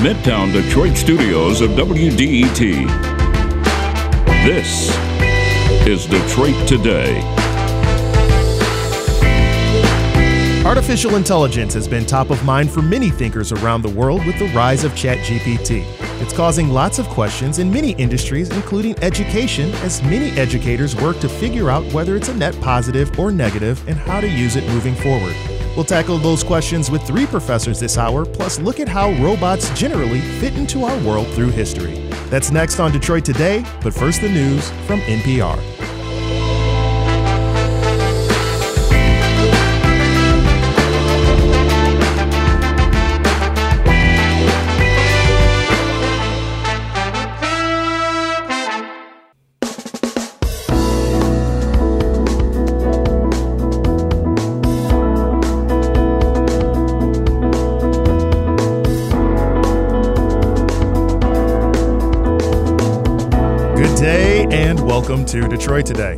[0.00, 2.86] Midtown Detroit studios of WDET.
[4.46, 4.88] This
[5.86, 7.20] is Detroit Today.
[10.64, 14.48] Artificial intelligence has been top of mind for many thinkers around the world with the
[14.54, 15.84] rise of ChatGPT.
[16.22, 21.28] It's causing lots of questions in many industries, including education, as many educators work to
[21.28, 24.94] figure out whether it's a net positive or negative and how to use it moving
[24.94, 25.36] forward.
[25.80, 30.20] We'll tackle those questions with three professors this hour, plus look at how robots generally
[30.20, 31.94] fit into our world through history.
[32.28, 35.79] That's next on Detroit Today, but first the news from NPR.
[65.10, 66.14] Welcome to Detroit Today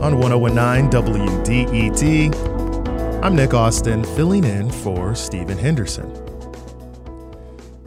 [0.00, 2.34] on 1019 WDET.
[3.22, 6.10] I'm Nick Austin, filling in for Stephen Henderson.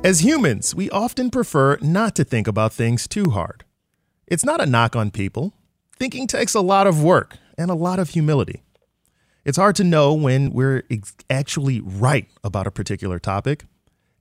[0.04, 3.64] As humans, we often prefer not to think about things too hard.
[4.28, 5.52] It's not a knock on people.
[5.98, 8.62] Thinking takes a lot of work and a lot of humility.
[9.46, 10.84] It's hard to know when we're
[11.28, 13.66] actually right about a particular topic,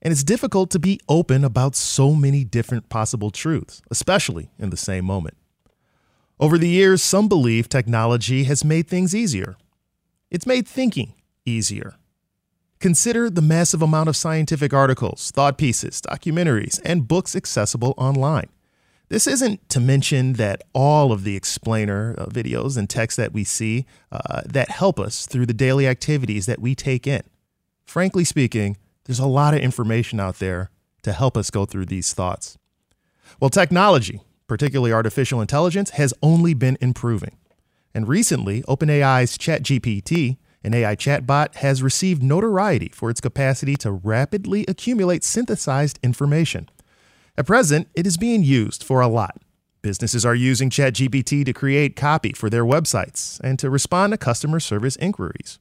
[0.01, 4.77] and it's difficult to be open about so many different possible truths, especially in the
[4.77, 5.37] same moment.
[6.37, 9.55] Over the years, some believe technology has made things easier.
[10.29, 11.13] It's made thinking
[11.45, 11.95] easier.
[12.79, 18.49] Consider the massive amount of scientific articles, thought pieces, documentaries, and books accessible online.
[19.07, 23.45] This isn't to mention that all of the explainer uh, videos and texts that we
[23.45, 27.21] see uh, that help us through the daily activities that we take in.
[27.85, 28.75] Frankly speaking,
[29.05, 30.69] there's a lot of information out there
[31.03, 32.57] to help us go through these thoughts.
[33.39, 37.37] Well, technology, particularly artificial intelligence, has only been improving.
[37.93, 44.65] And recently, OpenAI's ChatGPT, an AI chatbot, has received notoriety for its capacity to rapidly
[44.67, 46.69] accumulate synthesized information.
[47.37, 49.37] At present, it is being used for a lot.
[49.81, 54.59] Businesses are using ChatGPT to create copy for their websites and to respond to customer
[54.59, 55.59] service inquiries.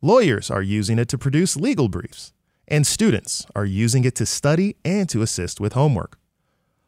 [0.00, 2.32] Lawyers are using it to produce legal briefs,
[2.68, 6.18] and students are using it to study and to assist with homework.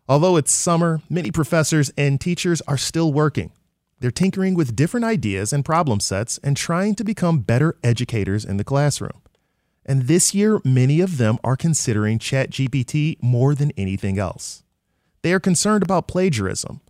[0.08, 3.50] Although it's summer, many professors and teachers are still working.
[3.98, 8.56] They're tinkering with different ideas and problem sets and trying to become better educators in
[8.56, 9.22] the classroom.
[9.84, 14.62] And this year, many of them are considering ChatGPT more than anything else.
[15.22, 16.82] They are concerned about plagiarism,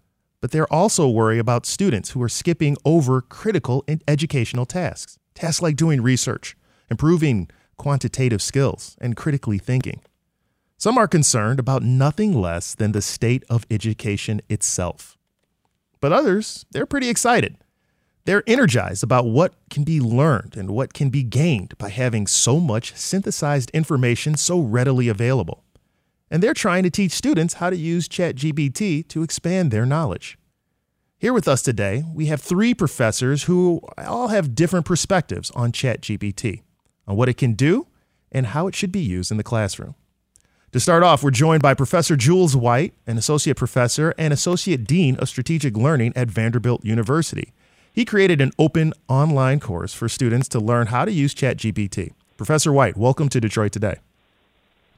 [0.42, 5.62] but they're also worried about students who are skipping over critical and educational tasks, tasks
[5.62, 6.56] like doing research,
[6.90, 10.02] improving quantitative skills, and critically thinking.
[10.78, 15.16] Some are concerned about nothing less than the state of education itself.
[16.00, 17.56] But others, they're pretty excited.
[18.26, 22.60] They're energized about what can be learned and what can be gained by having so
[22.60, 25.64] much synthesized information so readily available.
[26.30, 30.36] And they're trying to teach students how to use ChatGPT to expand their knowledge.
[31.18, 36.62] Here with us today, we have three professors who all have different perspectives on ChatGPT,
[37.06, 37.86] on what it can do,
[38.30, 39.94] and how it should be used in the classroom.
[40.76, 45.16] To start off, we're joined by Professor Jules White, an associate professor and associate dean
[45.16, 47.54] of strategic learning at Vanderbilt University.
[47.94, 52.12] He created an open online course for students to learn how to use ChatGPT.
[52.36, 54.00] Professor White, welcome to Detroit Today.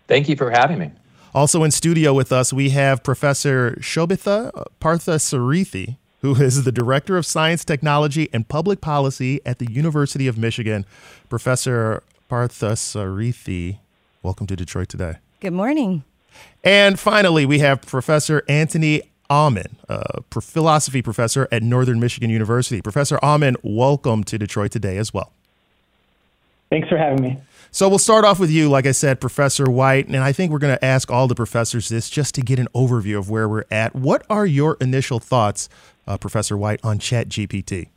[0.09, 0.91] Thank you for having me.
[1.33, 4.51] Also in studio with us, we have Professor Shobitha
[4.81, 10.37] Parthasarathy, who is the Director of Science, Technology, and Public Policy at the University of
[10.37, 10.85] Michigan.
[11.29, 13.79] Professor Parthasarathy,
[14.25, 15.19] welcome to Detroit Today.
[15.41, 16.03] Good morning.
[16.65, 22.83] And finally, we have Professor Anthony Aumann, a philosophy professor at Northern Michigan University.
[22.83, 25.33] Professor Aumann, welcome to Detroit today as well.
[26.71, 27.39] Thanks for having me.
[27.71, 30.59] So we'll start off with you, like I said, Professor White, and I think we're
[30.59, 33.65] going to ask all the professors this just to get an overview of where we're
[33.71, 33.95] at.
[33.95, 35.69] What are your initial thoughts,
[36.09, 37.91] uh, Professor White, on ChatGPT?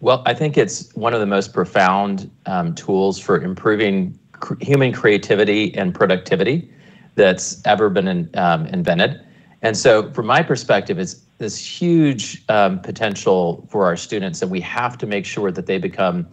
[0.00, 4.92] Well, I think it's one of the most profound um, tools for improving cr- human
[4.92, 6.70] creativity and productivity
[7.14, 9.20] that's ever been in, um, invented.
[9.62, 14.60] And so, from my perspective, it's this huge um, potential for our students, and we
[14.60, 16.28] have to make sure that they become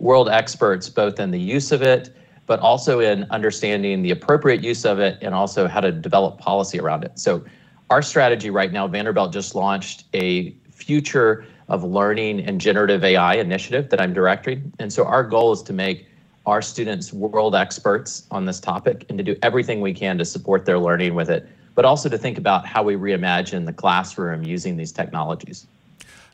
[0.00, 2.14] world experts both in the use of it,
[2.46, 6.80] but also in understanding the appropriate use of it and also how to develop policy
[6.80, 7.16] around it.
[7.18, 7.44] So,
[7.90, 13.90] our strategy right now, Vanderbilt just launched a future of learning and generative AI initiative
[13.90, 14.72] that I'm directing.
[14.80, 16.08] And so, our goal is to make
[16.46, 20.64] our students world experts on this topic and to do everything we can to support
[20.64, 24.76] their learning with it, but also to think about how we reimagine the classroom using
[24.76, 25.66] these technologies.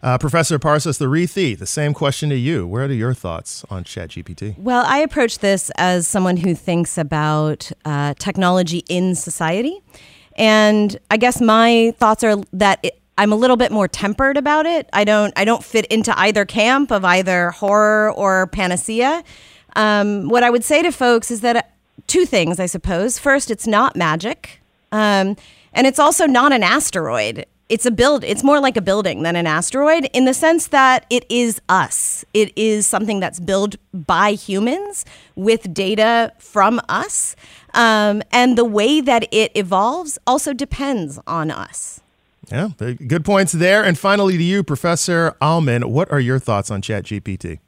[0.00, 2.66] Uh, Professor Parthasarathy, the same question to you.
[2.66, 4.56] Where are your thoughts on ChatGPT?
[4.56, 9.82] Well, I approach this as someone who thinks about uh, technology in society.
[10.36, 14.66] And I guess my thoughts are that it, I'm a little bit more tempered about
[14.66, 14.88] it.
[14.92, 19.24] I don't I don't fit into either camp of either horror or panacea.
[19.76, 21.62] Um, what I would say to folks is that uh,
[22.06, 23.18] two things, I suppose.
[23.18, 24.60] First, it's not magic,
[24.92, 25.36] um,
[25.72, 27.46] and it's also not an asteroid.
[27.68, 31.04] It's a build it's more like a building than an asteroid in the sense that
[31.10, 32.24] it is us.
[32.32, 35.04] It is something that's built by humans
[35.36, 37.36] with data from us
[37.74, 42.00] um, and the way that it evolves also depends on us.
[42.50, 43.84] Yeah good points there.
[43.84, 47.58] And finally to you professor Aumann, what are your thoughts on chat gpt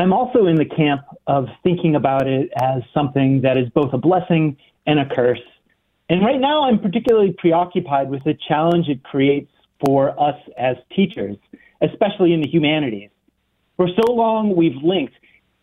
[0.00, 3.98] i'm also in the camp of thinking about it as something that is both a
[3.98, 4.56] blessing
[4.86, 5.38] and a curse
[6.10, 9.52] and right now, I'm particularly preoccupied with the challenge it creates
[9.86, 11.36] for us as teachers,
[11.80, 13.10] especially in the humanities.
[13.76, 15.14] For so long, we've linked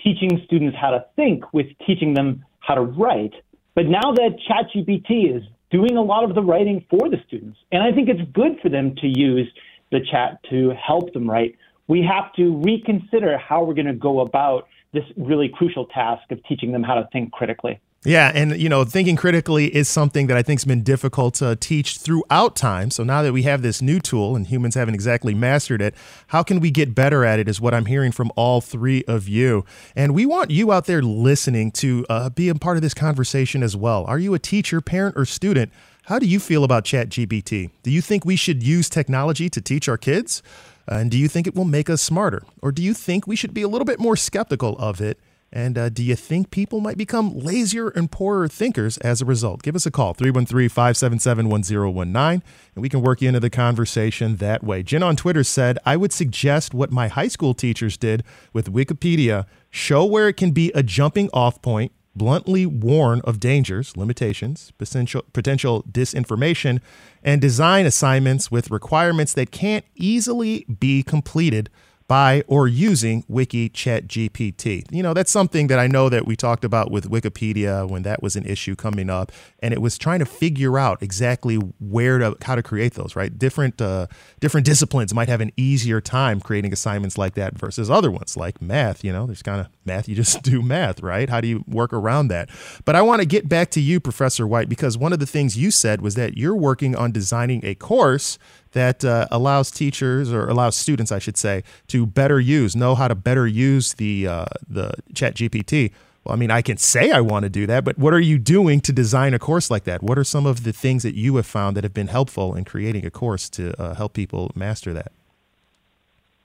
[0.02, 3.34] teaching students how to think with teaching them how to write.
[3.76, 7.84] But now that ChatGPT is doing a lot of the writing for the students, and
[7.84, 9.52] I think it's good for them to use
[9.92, 11.58] the chat to help them write,
[11.88, 16.44] we have to reconsider how we're going to go about this really crucial task of
[16.46, 17.80] teaching them how to think critically.
[18.04, 21.98] Yeah, and you know, thinking critically is something that I think's been difficult to teach
[21.98, 22.92] throughout time.
[22.92, 25.96] So now that we have this new tool and humans haven't exactly mastered it,
[26.28, 27.50] how can we get better at it?
[27.50, 31.02] Is what I'm hearing from all three of you, and we want you out there
[31.02, 34.06] listening to uh, be a part of this conversation as well.
[34.06, 35.74] Are you a teacher, parent, or student?
[36.04, 37.72] How do you feel about ChatGPT?
[37.84, 40.42] Do you think we should use technology to teach our kids?
[40.90, 42.44] Uh, and do you think it will make us smarter?
[42.62, 45.20] Or do you think we should be a little bit more skeptical of it
[45.52, 49.62] and uh, do you think people might become lazier and poorer thinkers as a result?
[49.62, 52.44] Give us a call, 313 577 1019,
[52.76, 54.84] and we can work you into the conversation that way.
[54.84, 59.46] Jen on Twitter said, I would suggest what my high school teachers did with Wikipedia
[59.70, 65.24] show where it can be a jumping off point, bluntly warn of dangers, limitations, potential,
[65.34, 66.82] potential disinformation,
[67.24, 71.70] and design assignments with requirements that can't easily be completed
[72.08, 74.86] by or using Wiki Chat GPT.
[74.92, 78.24] You know, that's something that I know that we talked about with Wikipedia when that
[78.24, 82.38] was an issue coming up, and it was trying to figure out exactly where to
[82.44, 83.16] how to create those.
[83.16, 84.08] Right, different uh,
[84.40, 88.62] different disciplines might have an easier time creating assignments like that versus other ones like
[88.62, 89.04] math.
[89.04, 91.30] You know, there's kind of math you just do math, right?
[91.30, 92.50] How do you work around that?
[92.86, 95.58] But I want to get back to you, Professor White, because one of the things
[95.58, 98.38] you said was that you're working on designing a course
[98.78, 103.08] that uh, allows teachers or allows students, I should say, to better use, know how
[103.08, 105.92] to better use the uh, the Chat GPT.
[106.24, 108.38] Well, I mean, I can say I want to do that, but what are you
[108.38, 110.04] doing to design a course like that?
[110.04, 112.66] What are some of the things that you have found that have been helpful in
[112.66, 115.12] creating a course to uh, help people master that?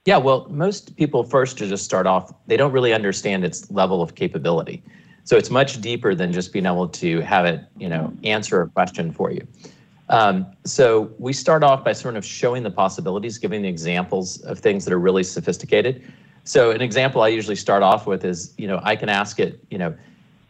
[0.05, 4.03] Yeah, well, most people first to just start off, they don't really understand its level
[4.03, 4.83] of capability.
[5.25, 8.69] So it's much deeper than just being able to have it, you know, answer a
[8.69, 9.47] question for you.
[10.13, 14.59] Um, so we start off by sort of showing the possibilities, giving the examples of
[14.59, 16.05] things that are really sophisticated.
[16.45, 19.59] So an example I usually start off with is, you know, I can ask it,
[19.71, 19.97] you know,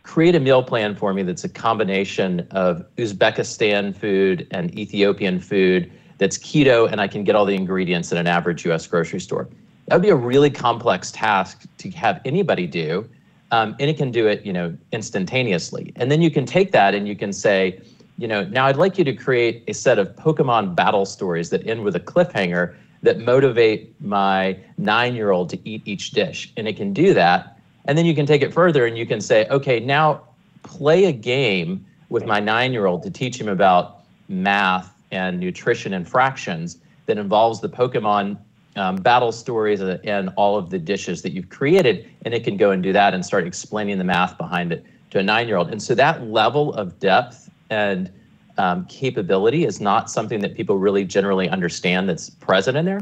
[0.03, 5.93] create a meal plan for me that's a combination of Uzbekistan food and Ethiopian food
[6.19, 9.49] that's keto, and I can get all the ingredients in an average US grocery store.
[9.87, 13.09] That would be a really complex task to have anybody do.
[13.53, 15.93] Um, and it can do it, you know, instantaneously.
[15.97, 17.83] And then you can take that and you can say,
[18.19, 21.67] you know, now I'd like you to create a set of Pokemon battle stories that
[21.67, 26.53] end with a cliffhanger that motivate my nine year old to eat each dish.
[26.57, 27.59] And it can do that.
[27.85, 30.23] And then you can take it further and you can say, okay, now
[30.63, 35.93] play a game with my nine year old to teach him about math and nutrition
[35.93, 38.39] and fractions that involves the Pokemon
[38.77, 42.09] um, battle stories and all of the dishes that you've created.
[42.25, 45.19] And it can go and do that and start explaining the math behind it to
[45.19, 45.71] a nine year old.
[45.71, 47.42] And so that level of depth
[47.73, 48.11] and
[48.59, 53.01] um, capability is not something that people really generally understand that's present in there.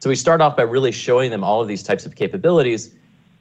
[0.00, 2.94] So we start off by really showing them all of these types of capabilities.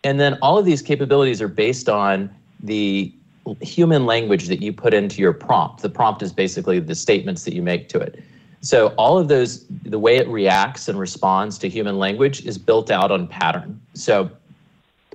[0.03, 2.29] And then all of these capabilities are based on
[2.61, 3.11] the
[3.61, 5.81] human language that you put into your prompt.
[5.81, 8.23] The prompt is basically the statements that you make to it.
[8.61, 12.91] So all of those, the way it reacts and responds to human language is built
[12.91, 13.79] out on pattern.
[13.93, 14.29] So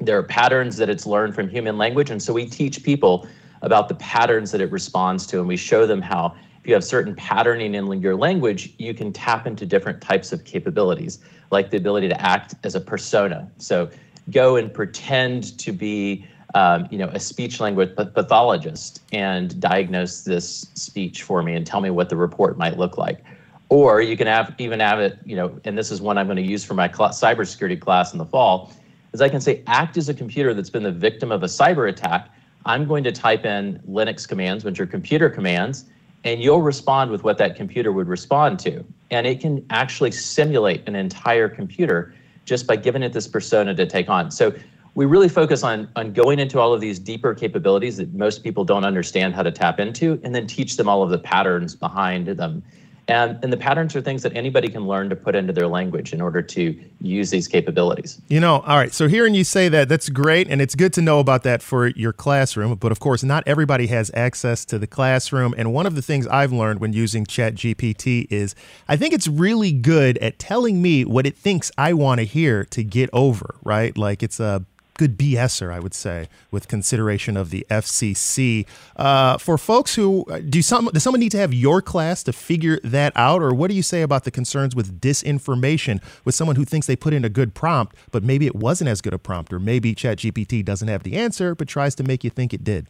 [0.01, 2.11] there are patterns that it's learned from human language.
[2.11, 3.29] And so we teach people
[3.63, 5.39] about the patterns that it responds to.
[5.39, 9.13] And we show them how if you have certain patterning in your language, you can
[9.13, 11.19] tap into different types of capabilities,
[11.51, 13.51] like the ability to act as a persona.
[13.59, 13.91] So
[14.31, 20.67] go and pretend to be um, you know, a speech language pathologist and diagnose this
[20.75, 23.25] speech for me and tell me what the report might look like.
[23.69, 26.37] Or you can have even have it, you know, and this is one I'm going
[26.37, 28.71] to use for my cl- cybersecurity class in the fall,
[29.15, 31.89] is I can say act as a computer that's been the victim of a cyber
[31.89, 32.29] attack.
[32.67, 35.85] I'm going to type in Linux commands, which are computer commands,
[36.25, 38.85] and you'll respond with what that computer would respond to.
[39.11, 42.15] And it can actually simulate an entire computer
[42.45, 44.31] just by giving it this persona to take on.
[44.31, 44.55] So
[44.95, 48.65] we really focus on on going into all of these deeper capabilities that most people
[48.65, 52.27] don't understand how to tap into and then teach them all of the patterns behind
[52.27, 52.63] them
[53.09, 56.13] and, and the patterns are things that anybody can learn to put into their language
[56.13, 58.21] in order to use these capabilities.
[58.29, 58.93] You know, all right.
[58.93, 60.49] So hearing you say that, that's great.
[60.49, 62.75] And it's good to know about that for your classroom.
[62.77, 65.53] But of course, not everybody has access to the classroom.
[65.59, 68.55] And one of the things I've learned when using ChatGPT is
[68.89, 72.65] I think it's really good at telling me what it thinks I want to hear
[72.67, 73.97] to get over, right?
[73.99, 78.67] Like it's a good BSer, I would say, with consideration of the FCC.
[78.97, 82.33] Uh, for folks who uh, do some, does someone need to have your class to
[82.33, 86.57] figure that out, or what do you say about the concerns with disinformation with someone
[86.57, 89.19] who thinks they put in a good prompt, but maybe it wasn't as good a
[89.19, 92.65] prompt, or maybe ChatGPT doesn't have the answer, but tries to make you think it
[92.65, 92.87] did?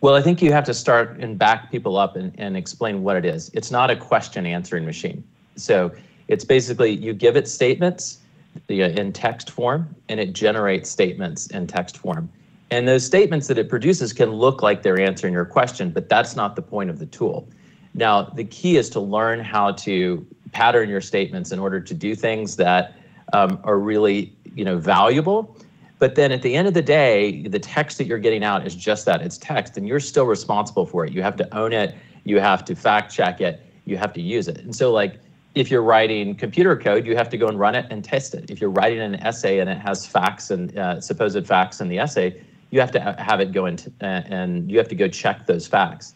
[0.00, 3.16] Well, I think you have to start and back people up and, and explain what
[3.16, 3.50] it is.
[3.52, 5.22] It's not a question answering machine.
[5.56, 5.92] So
[6.28, 8.19] it's basically you give it statements
[8.68, 12.30] in text form and it generates statements in text form.
[12.70, 16.36] And those statements that it produces can look like they're answering your question, but that's
[16.36, 17.48] not the point of the tool.
[17.94, 22.14] Now, the key is to learn how to pattern your statements in order to do
[22.14, 22.94] things that
[23.32, 25.56] um, are really, you know, valuable.
[25.98, 28.74] But then at the end of the day, the text that you're getting out is
[28.74, 31.12] just that it's text, and you're still responsible for it.
[31.12, 34.48] You have to own it, you have to fact check it, you have to use
[34.48, 34.58] it.
[34.58, 35.18] And so, like,
[35.54, 38.50] if you're writing computer code, you have to go and run it and test it.
[38.50, 41.98] If you're writing an essay and it has facts and uh, supposed facts in the
[41.98, 42.40] essay,
[42.70, 45.66] you have to have it go into uh, and you have to go check those
[45.66, 46.14] facts.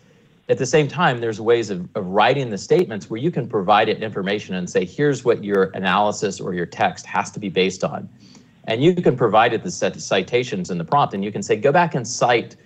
[0.48, 3.88] At the same time, there's ways of, of writing the statements where you can provide
[3.88, 7.82] it information and say, here's what your analysis or your text has to be based
[7.82, 8.08] on.
[8.66, 11.42] And you can provide it the set of citations in the prompt and you can
[11.42, 12.56] say, go back and cite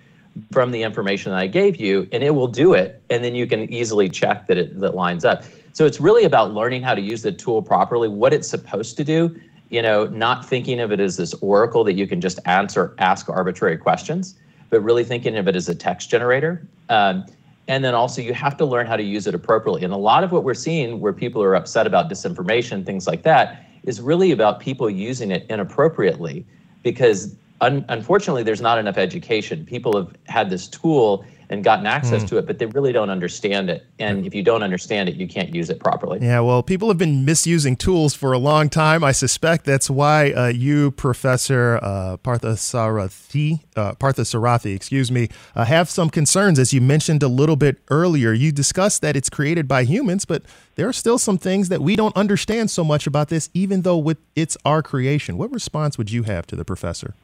[0.52, 3.02] from the information that I gave you, and it will do it.
[3.10, 5.44] And then you can easily check that it that lines up.
[5.78, 9.04] So it's really about learning how to use the tool properly, what it's supposed to
[9.04, 12.96] do, you know, not thinking of it as this oracle that you can just answer,
[12.98, 14.34] ask arbitrary questions,
[14.70, 16.66] but really thinking of it as a text generator.
[16.88, 17.24] Um,
[17.68, 19.84] and then also you have to learn how to use it appropriately.
[19.84, 23.22] And a lot of what we're seeing where people are upset about disinformation, things like
[23.22, 26.44] that, is really about people using it inappropriately
[26.82, 29.64] because un- unfortunately there's not enough education.
[29.64, 32.28] People have had this tool and gotten access mm.
[32.28, 33.86] to it, but they really don't understand it.
[33.98, 36.18] And if you don't understand it, you can't use it properly.
[36.20, 39.02] Yeah, well, people have been misusing tools for a long time.
[39.02, 45.88] I suspect that's why uh, you, Professor uh, Parthasarathy, uh, Parthasarathy, excuse me, uh, have
[45.88, 46.58] some concerns.
[46.58, 50.42] As you mentioned a little bit earlier, you discussed that it's created by humans, but
[50.74, 53.96] there are still some things that we don't understand so much about this, even though
[53.96, 55.38] with it's our creation.
[55.38, 57.14] What response would you have to the professor?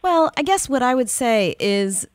[0.00, 2.06] Well, I guess what I would say is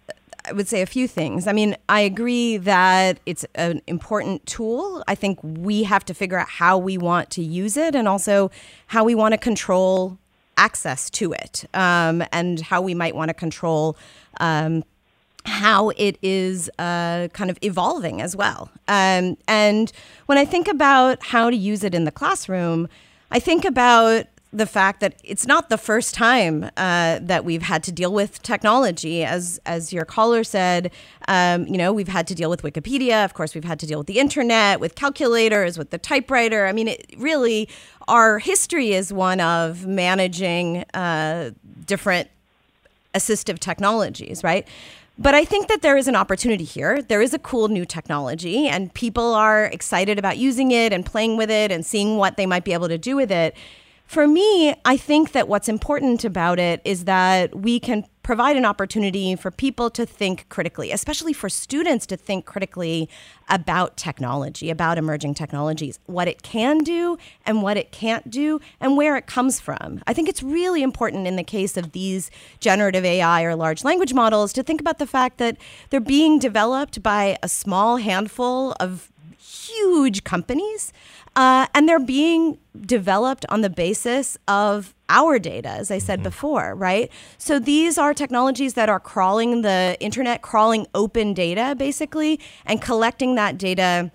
[0.46, 1.48] I would say a few things.
[1.48, 5.04] I mean, I agree that it's an important tool.
[5.08, 8.52] I think we have to figure out how we want to use it and also
[8.88, 10.18] how we want to control
[10.58, 13.98] access to it um, and how we might want to control
[14.40, 14.84] um,
[15.46, 18.70] how it is uh, kind of evolving as well.
[18.88, 19.92] Um, and
[20.26, 22.88] when I think about how to use it in the classroom,
[23.32, 27.84] I think about the fact that it's not the first time uh, that we've had
[27.84, 29.26] to deal with technology.
[29.26, 30.92] As as your caller said,
[31.28, 33.26] um, you know, we've had to deal with Wikipedia.
[33.26, 36.68] Of course, we've had to deal with the internet, with calculators, with the typewriter.
[36.68, 37.68] I mean, it really,
[38.08, 41.52] our history is one of managing uh,
[41.86, 42.30] different
[43.16, 44.68] assistive technologies, right?
[45.18, 47.02] But I think that there is an opportunity here.
[47.02, 51.38] There is a cool new technology, and people are excited about using it and playing
[51.38, 53.56] with it and seeing what they might be able to do with it.
[54.14, 58.64] For me, I think that what's important about it is that we can provide an
[58.64, 63.10] opportunity for people to think critically, especially for students to think critically
[63.50, 67.18] about technology, about emerging technologies, what it can do
[67.48, 70.00] and what it can't do, and where it comes from.
[70.06, 72.30] I think it's really important in the case of these
[72.60, 75.58] generative AI or large language models to think about the fact that
[75.90, 80.94] they're being developed by a small handful of huge companies
[81.36, 86.24] uh, and they're being developed on the basis of our data, as I said mm-hmm.
[86.24, 87.12] before, right?
[87.38, 93.36] So these are technologies that are crawling the internet, crawling open data, basically, and collecting
[93.36, 94.12] that data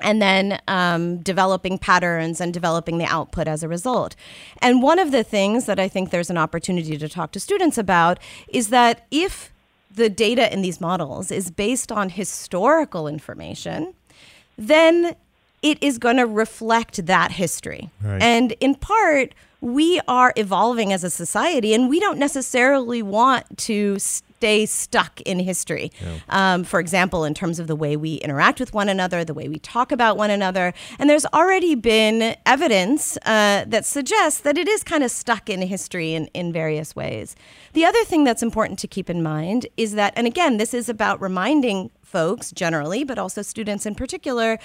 [0.00, 4.16] and then um, developing patterns and developing the output as a result.
[4.58, 7.78] And one of the things that I think there's an opportunity to talk to students
[7.78, 8.18] about
[8.48, 9.52] is that if
[9.94, 13.94] the data in these models is based on historical information,
[14.58, 15.14] then
[15.64, 17.90] it is going to reflect that history.
[18.02, 18.22] Right.
[18.22, 23.98] And in part, we are evolving as a society, and we don't necessarily want to
[23.98, 25.90] stay stuck in history.
[26.02, 26.18] Yeah.
[26.28, 29.48] Um, for example, in terms of the way we interact with one another, the way
[29.48, 30.74] we talk about one another.
[30.98, 35.62] And there's already been evidence uh, that suggests that it is kind of stuck in
[35.62, 37.34] history in, in various ways.
[37.72, 40.90] The other thing that's important to keep in mind is that, and again, this is
[40.90, 44.58] about reminding folks generally, but also students in particular,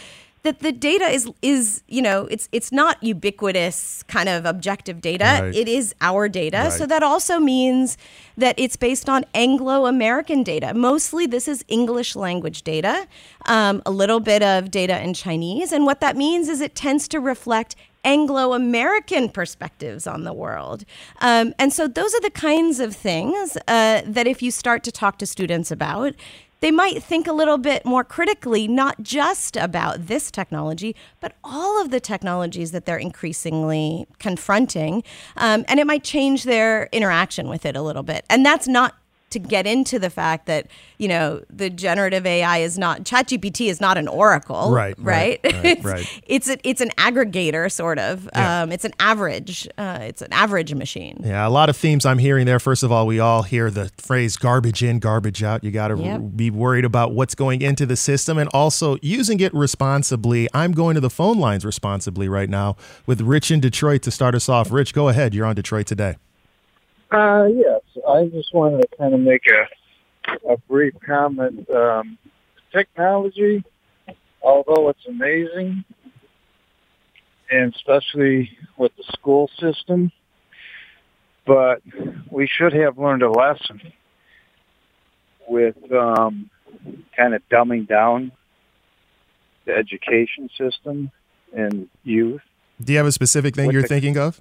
[0.43, 5.39] that the data is is you know it's it's not ubiquitous kind of objective data
[5.41, 5.55] right.
[5.55, 6.71] it is our data right.
[6.71, 7.97] so that also means
[8.37, 13.07] that it's based on anglo-american data mostly this is english language data
[13.45, 17.07] um, a little bit of data in chinese and what that means is it tends
[17.07, 20.85] to reflect Anglo American perspectives on the world.
[21.19, 24.91] Um, and so, those are the kinds of things uh, that if you start to
[24.91, 26.13] talk to students about,
[26.61, 31.81] they might think a little bit more critically, not just about this technology, but all
[31.81, 35.03] of the technologies that they're increasingly confronting.
[35.37, 38.25] Um, and it might change their interaction with it a little bit.
[38.29, 38.95] And that's not
[39.31, 40.67] to get into the fact that
[40.97, 44.95] you know the generative AI is not ChatGPT is not an oracle, right?
[44.97, 45.39] Right.
[45.43, 46.21] right, it's, right.
[46.25, 48.29] it's a, it's an aggregator, sort of.
[48.33, 48.61] Yeah.
[48.61, 49.67] Um, it's an average.
[49.77, 51.21] Uh, it's an average machine.
[51.23, 52.59] Yeah, a lot of themes I'm hearing there.
[52.59, 55.97] First of all, we all hear the phrase "garbage in, garbage out." You got to
[55.97, 56.13] yep.
[56.13, 60.47] r- be worried about what's going into the system and also using it responsibly.
[60.53, 64.35] I'm going to the phone lines responsibly right now with Rich in Detroit to start
[64.35, 64.71] us off.
[64.71, 65.33] Rich, go ahead.
[65.33, 66.15] You're on Detroit today.
[67.11, 69.65] Uh, yes, I just wanted to kind of make a
[70.49, 71.69] a brief comment.
[71.69, 72.17] Um,
[72.71, 73.63] technology,
[74.41, 75.83] although it's amazing,
[77.51, 80.11] and especially with the school system,
[81.45, 81.81] but
[82.29, 83.81] we should have learned a lesson
[85.47, 86.49] with um,
[87.17, 88.31] kind of dumbing down
[89.65, 91.11] the education system
[91.53, 92.41] and youth.
[92.81, 94.39] Do you have a specific thing you're the, thinking of?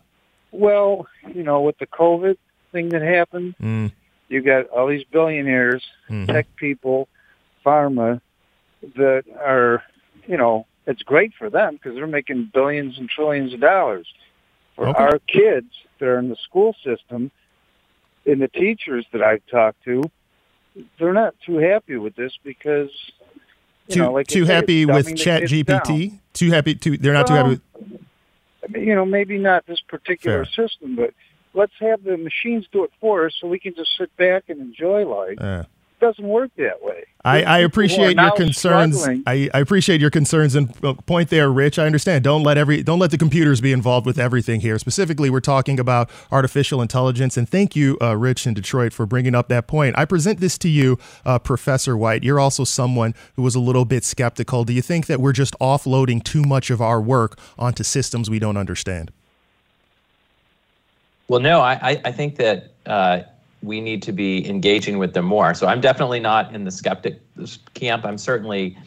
[0.53, 2.37] Well, you know, with the COVID
[2.79, 3.55] thing that happened.
[3.61, 3.93] Mm.
[4.29, 6.31] You got all these billionaires, mm-hmm.
[6.31, 7.09] tech people,
[7.64, 8.21] pharma
[8.97, 9.83] that are,
[10.27, 14.07] you know, it's great for them because they're making billions and trillions of dollars.
[14.77, 15.03] For okay.
[15.03, 17.33] our kids that are in the school system,
[18.25, 20.03] and the teachers that I've talked to,
[20.99, 22.91] they're not too happy with this because
[23.88, 26.19] you too know, like too happy with Chat GPT.
[26.33, 26.75] Too happy.
[26.77, 27.62] Too they're not well, too happy.
[28.71, 28.87] With...
[28.87, 30.69] You know, maybe not this particular Fair.
[30.69, 31.12] system, but
[31.55, 34.61] let's have the machines do it for us so we can just sit back and
[34.61, 35.39] enjoy life.
[35.41, 35.65] Uh,
[36.01, 37.05] it doesn't work that way.
[37.25, 39.05] I, I appreciate your concerns.
[39.07, 41.79] I, I, appreciate your concerns and uh, point there, Rich.
[41.79, 42.23] I understand.
[42.23, 44.79] Don't let every don't let the computers be involved with everything here.
[44.79, 47.37] Specifically, we're talking about artificial intelligence.
[47.37, 49.99] And thank you, uh, Rich in Detroit, for bringing up that point.
[49.99, 52.23] I present this to you, uh, Professor White.
[52.23, 54.65] You're also someone who was a little bit skeptical.
[54.65, 58.39] Do you think that we're just offloading too much of our work onto systems we
[58.39, 59.11] don't understand?
[61.29, 63.21] Well, no, I, I think that uh,
[63.62, 65.53] we need to be engaging with them more.
[65.53, 67.21] So I'm definitely not in the skeptic
[67.75, 68.07] camp.
[68.07, 68.79] I'm certainly,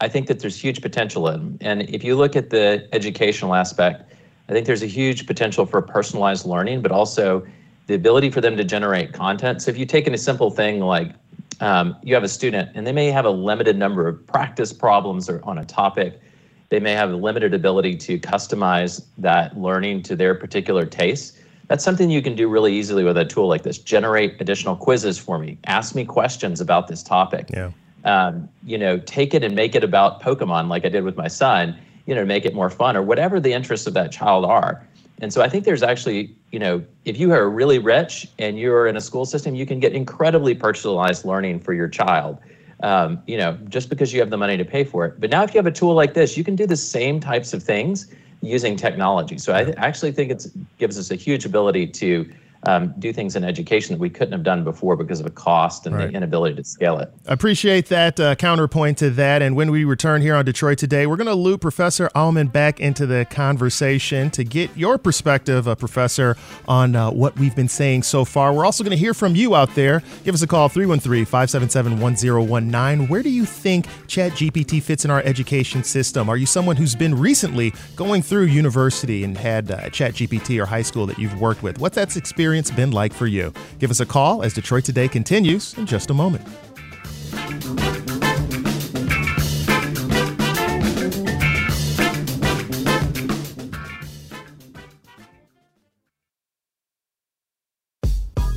[0.00, 1.56] I think that there's huge potential in.
[1.60, 4.12] And if you look at the educational aspect,
[4.48, 7.46] I think there's a huge potential for personalized learning, but also
[7.86, 9.62] the ability for them to generate content.
[9.62, 11.12] So if you take in a simple thing like
[11.60, 15.30] um, you have a student and they may have a limited number of practice problems
[15.30, 16.20] or on a topic,
[16.70, 21.84] they may have a limited ability to customize that learning to their particular taste that's
[21.84, 23.78] something you can do really easily with a tool like this.
[23.78, 25.58] Generate additional quizzes for me.
[25.64, 27.48] Ask me questions about this topic.
[27.52, 27.70] Yeah.
[28.04, 31.28] Um, you know, take it and make it about Pokemon, like I did with my
[31.28, 31.76] son.
[32.06, 34.86] You know, make it more fun or whatever the interests of that child are.
[35.20, 38.86] And so I think there's actually, you know, if you are really rich and you're
[38.86, 42.38] in a school system, you can get incredibly personalized learning for your child.
[42.80, 45.18] Um, you know, just because you have the money to pay for it.
[45.18, 47.54] But now, if you have a tool like this, you can do the same types
[47.54, 48.12] of things
[48.44, 49.38] using technology.
[49.38, 50.46] So I actually think it
[50.78, 52.30] gives us a huge ability to
[52.66, 55.86] um, do things in education that we couldn't have done before because of the cost
[55.86, 56.10] and right.
[56.10, 57.12] the inability to scale it.
[57.28, 59.42] I appreciate that uh, counterpoint to that.
[59.42, 62.80] And when we return here on Detroit today, we're going to loop Professor Aumann back
[62.80, 68.02] into the conversation to get your perspective, uh, Professor, on uh, what we've been saying
[68.02, 68.52] so far.
[68.52, 70.02] We're also going to hear from you out there.
[70.24, 73.08] Give us a call 313 577 1019.
[73.08, 76.28] Where do you think ChatGPT fits in our education system?
[76.28, 80.82] Are you someone who's been recently going through university and had uh, ChatGPT or high
[80.82, 81.78] school that you've worked with?
[81.78, 82.53] What's that experience?
[82.54, 83.52] experience been like for you?
[83.78, 86.46] Give us a call as Detroit Today continues in just a moment.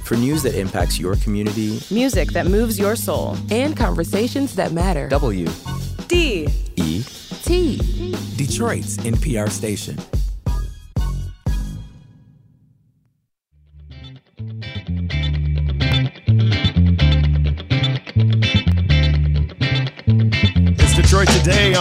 [0.06, 5.10] For news that impacts your community, music that moves your soul, and conversations that matter.
[5.10, 5.48] W
[6.08, 7.04] D E
[7.44, 7.78] T
[8.38, 9.98] Detroit's NPR station.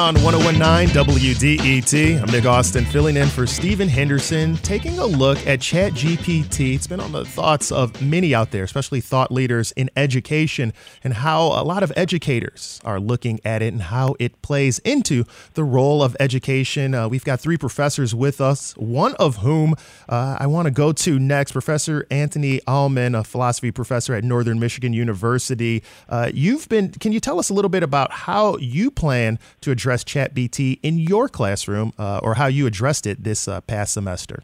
[0.06, 2.22] On 1019 WDET.
[2.22, 6.76] I'm Nick Austin filling in for Stephen Henderson, taking a look at ChatGPT.
[6.76, 11.12] It's been on the thoughts of many out there, especially thought leaders in education, and
[11.12, 15.64] how a lot of educators are looking at it and how it plays into the
[15.64, 16.94] role of education.
[16.94, 19.74] Uh, we've got three professors with us, one of whom
[20.08, 21.50] uh, I want to go to next.
[21.50, 25.82] Professor Anthony Aumann, a philosophy professor at Northern Michigan University.
[26.08, 29.72] Uh, you've been, can you tell us a little bit about how you plan to
[29.72, 34.42] address ChatGPT in your classroom uh, or how you addressed it this uh, past semester?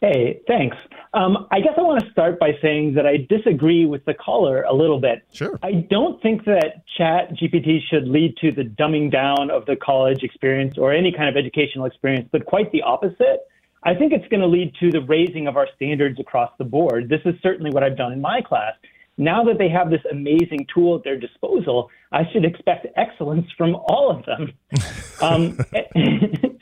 [0.00, 0.76] Hey, thanks.
[1.14, 4.62] Um, I guess I want to start by saying that I disagree with the caller
[4.62, 5.22] a little bit.
[5.32, 5.58] Sure.
[5.62, 10.24] I don't think that Chat GPT should lead to the dumbing down of the college
[10.24, 13.46] experience or any kind of educational experience, but quite the opposite.
[13.84, 17.08] I think it's going to lead to the raising of our standards across the board.
[17.08, 18.74] This is certainly what I've done in my class
[19.16, 23.76] now that they have this amazing tool at their disposal, I should expect excellence from
[23.76, 24.52] all of them.
[25.22, 25.58] um,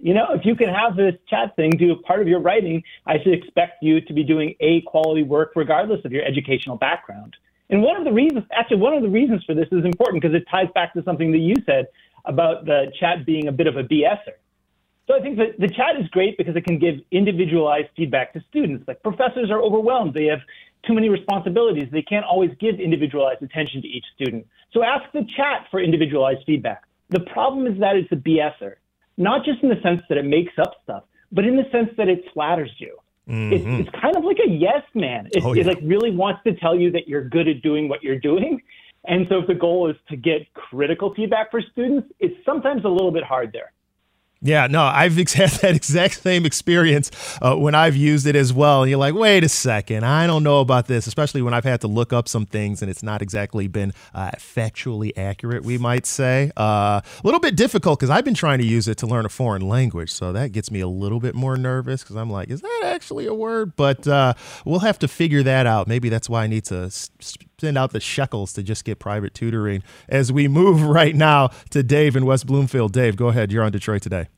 [0.00, 2.82] you know, if you can have this chat thing do a part of your writing,
[3.06, 7.36] I should expect you to be doing A quality work regardless of your educational background.
[7.70, 10.34] And one of the reasons, actually, one of the reasons for this is important because
[10.34, 11.88] it ties back to something that you said
[12.24, 14.36] about the chat being a bit of a BSer.
[15.08, 18.44] So I think that the chat is great because it can give individualized feedback to
[18.50, 18.86] students.
[18.86, 20.12] Like professors are overwhelmed.
[20.12, 20.40] They have
[20.86, 21.88] too many responsibilities.
[21.90, 24.46] They can't always give individualized attention to each student.
[24.72, 26.84] So ask the chat for individualized feedback.
[27.08, 28.74] The problem is that it's a BSer,
[29.16, 32.08] not just in the sense that it makes up stuff, but in the sense that
[32.08, 32.98] it flatters you.
[33.26, 33.52] Mm-hmm.
[33.54, 35.28] It's, it's, kind of like a yes man.
[35.32, 35.62] It, oh, yeah.
[35.62, 38.60] it like really wants to tell you that you're good at doing what you're doing.
[39.04, 42.88] And so if the goal is to get critical feedback for students, it's sometimes a
[42.88, 43.72] little bit hard there.
[44.40, 47.10] Yeah, no, I've had that exact same experience
[47.42, 48.82] uh, when I've used it as well.
[48.82, 51.80] And you're like, wait a second, I don't know about this, especially when I've had
[51.80, 56.06] to look up some things and it's not exactly been uh, factually accurate, we might
[56.06, 56.52] say.
[56.56, 59.28] Uh, a little bit difficult because I've been trying to use it to learn a
[59.28, 60.12] foreign language.
[60.12, 63.26] So that gets me a little bit more nervous because I'm like, is that actually
[63.26, 63.74] a word?
[63.74, 65.88] But uh, we'll have to figure that out.
[65.88, 66.90] Maybe that's why I need to
[67.60, 71.82] send out the shekels to just get private tutoring as we move right now to
[71.82, 72.92] Dave in West Bloomfield.
[72.92, 73.50] Dave, go ahead.
[73.50, 74.28] You're on Detroit today.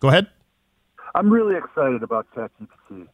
[0.00, 0.26] Go ahead.
[1.14, 3.06] I'm really excited about ChatGPT.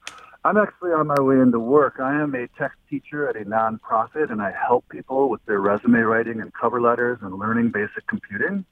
[0.45, 2.01] I'm actually on my way into work.
[2.01, 6.01] I am a tech teacher at a nonprofit, and I help people with their resume
[6.01, 8.65] writing and cover letters and learning basic computing.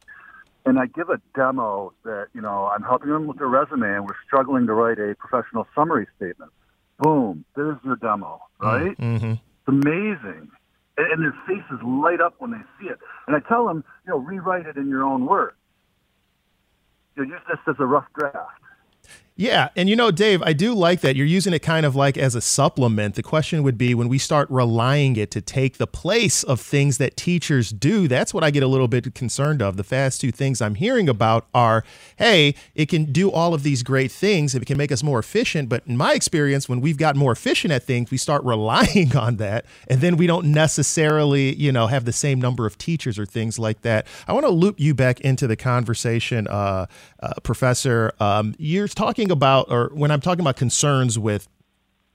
[0.66, 4.05] And I give a demo that, you know, I'm helping them with their resume, and
[4.05, 6.50] we're struggling to write a professional summary statement.
[7.00, 8.96] Boom, there's your demo, right?
[8.98, 9.32] Mm-hmm.
[9.32, 10.50] It's amazing.
[10.98, 12.98] And, and their faces light up when they see it.
[13.26, 15.56] And I tell them, you know, rewrite it in your own words
[17.16, 18.60] you know, use this as a rough draft.
[19.36, 22.18] Yeah, and you know, Dave, I do like that you're using it kind of like
[22.18, 23.14] as a supplement.
[23.14, 26.98] The question would be when we start relying it to take the place of things
[26.98, 28.06] that teachers do.
[28.06, 29.78] That's what I get a little bit concerned of.
[29.78, 31.84] The fast two things I'm hearing about are,
[32.16, 34.54] hey, it can do all of these great things.
[34.54, 35.70] It can make us more efficient.
[35.70, 39.36] But in my experience, when we've got more efficient at things, we start relying on
[39.36, 43.24] that, and then we don't necessarily, you know, have the same number of teachers or
[43.24, 44.06] things like that.
[44.28, 46.86] I want to loop you back into the conversation, uh,
[47.22, 48.12] uh, Professor.
[48.20, 51.48] Um, you're talking talking about, or when I'm talking about concerns with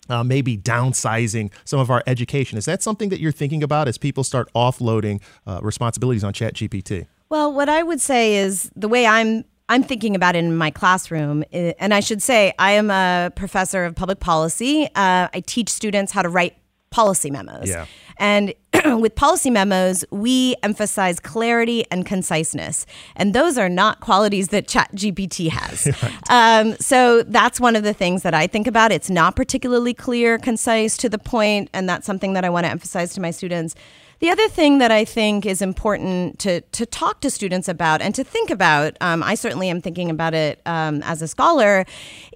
[0.10, 3.98] uh, maybe downsizing some of our education, is that something that you're thinking about as
[3.98, 7.08] people start offloading uh, responsibilities on ChatGPT?
[7.30, 10.70] Well, what I would say is the way I'm I'm thinking about it in my
[10.70, 14.86] classroom, and I should say I am a professor of public policy.
[14.94, 16.56] Uh, I teach students how to write
[16.92, 17.68] policy memos.
[17.68, 17.88] Yeah.
[18.18, 18.54] And
[19.00, 22.86] with policy memos, we emphasize clarity and conciseness.
[23.16, 25.88] And those are not qualities that ChatGPT has.
[26.04, 26.30] right.
[26.30, 28.92] um, so that's one of the things that I think about.
[28.92, 32.72] It's not particularly clear, concise, to the point, and that's something that I want to
[32.72, 33.76] emphasize to my students.
[34.20, 38.16] The other thing that I think is important to, to talk to students about and
[38.16, 41.86] to think about, um, I certainly am thinking about it um, as a scholar,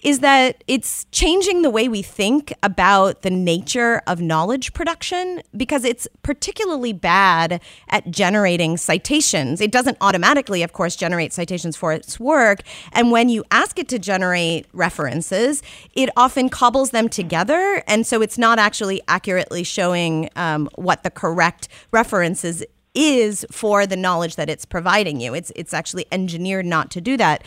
[0.04, 5.86] is that it's changing the way we think about the nature of knowledge production because
[5.86, 9.60] it's particularly bad at generating citations.
[9.60, 12.60] It doesn't automatically, of course, generate citations for its work.
[12.94, 15.64] And when you ask it to generate references,
[15.96, 17.82] it often cobbles them together.
[17.88, 22.64] And so it's not actually accurately showing um, what the correct references
[22.94, 25.34] is for the knowledge that it's providing you.
[25.34, 27.44] It's it's actually engineered not to do that.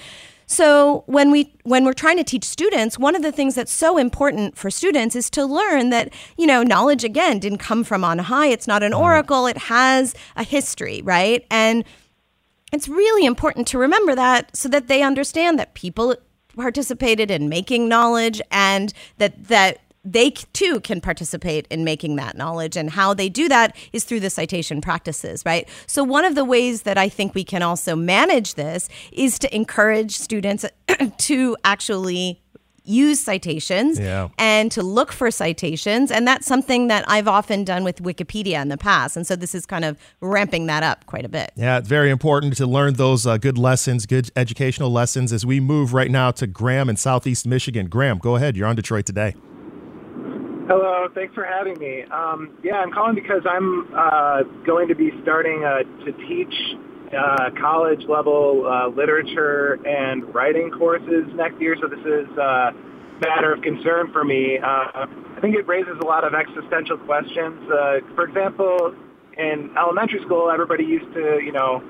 [0.53, 3.97] So when we when we're trying to teach students, one of the things that's so
[3.97, 8.19] important for students is to learn that, you know, knowledge again didn't come from on
[8.19, 8.49] high.
[8.49, 9.01] It's not an mm-hmm.
[9.01, 9.47] oracle.
[9.47, 11.47] It has a history, right?
[11.51, 11.85] And
[12.71, 16.17] it's really important to remember that so that they understand that people
[16.55, 22.77] participated in making knowledge and that that they too can participate in making that knowledge
[22.77, 26.45] and how they do that is through the citation practices right so one of the
[26.45, 30.65] ways that i think we can also manage this is to encourage students
[31.19, 32.43] to actually
[32.85, 34.31] use citations Yeah.
[34.39, 38.71] and to look for citations and that's something that i've often done with wikipedia in
[38.71, 41.79] the past and so this is kind of ramping that up quite a bit Yeah,
[41.79, 45.95] it's very important to learn those uh, good lessons, good educational lessons as we move
[45.95, 47.87] right now to Graham in Southeast Michigan.
[47.87, 48.57] Graham, go ahead.
[48.57, 49.35] You're on Detroit today.
[50.69, 52.03] Hello, thanks for having me.
[52.05, 56.55] Um, yeah, I'm calling because I'm uh, going to be starting uh, to teach
[57.13, 61.77] uh, college level uh, literature and writing courses next year.
[61.81, 62.75] So this is uh, a
[63.21, 64.59] matter of concern for me.
[64.59, 67.69] Uh, I think it raises a lot of existential questions.
[67.69, 68.95] Uh, for example,
[69.37, 71.83] in elementary school, everybody used to, you know,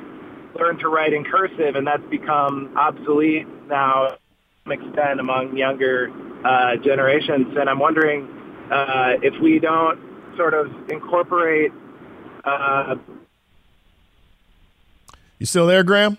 [0.59, 4.19] learn to write in cursive, and that's become obsolete now to
[4.65, 6.11] some extent among younger
[6.43, 7.55] uh, generations.
[7.55, 8.39] And I'm wondering
[8.71, 10.01] uh, if we don't
[10.37, 11.73] sort of incorporate
[12.45, 12.97] uh,
[15.43, 16.19] You still there, Graham?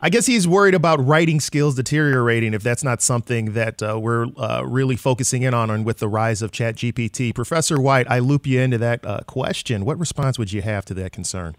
[0.00, 4.28] I guess he's worried about writing skills deteriorating if that's not something that uh, we're
[4.38, 7.34] uh, really focusing in on, on with the rise of ChatGPT.
[7.34, 9.84] Professor White, I loop you into that uh, question.
[9.84, 11.56] What response would you have to that concern?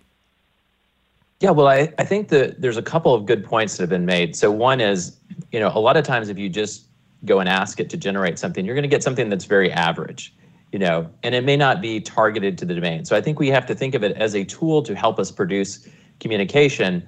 [1.42, 4.08] Yeah, well, I, I think that there's a couple of good points that have been
[4.08, 4.36] made.
[4.36, 5.16] So one is,
[5.52, 6.88] you know, a lot of times if you just
[7.26, 10.34] go and ask it to generate something, you're going to get something that's very average,
[10.72, 13.06] you know, and it may not be targeted to the domain.
[13.06, 15.32] So I think we have to think of it as a tool to help us
[15.32, 15.88] produce
[16.20, 17.06] communication,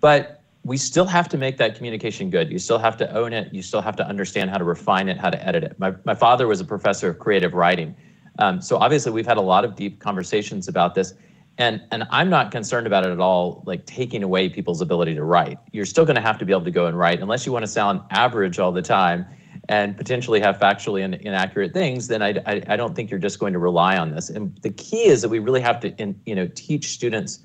[0.00, 2.50] but we still have to make that communication good.
[2.50, 3.52] You still have to own it.
[3.52, 5.78] You still have to understand how to refine it, how to edit it.
[5.78, 7.94] My, my father was a professor of creative writing.
[8.38, 11.14] Um, so obviously we've had a lot of deep conversations about this.
[11.58, 15.22] And, and I'm not concerned about it at all, like taking away people's ability to
[15.22, 15.58] write.
[15.70, 17.62] You're still going to have to be able to go and write, unless you want
[17.62, 19.24] to sound average all the time
[19.68, 22.08] and potentially have factually in, inaccurate things.
[22.08, 24.30] Then I, I, I don't think you're just going to rely on this.
[24.30, 27.40] And the key is that we really have to, in, you know, teach students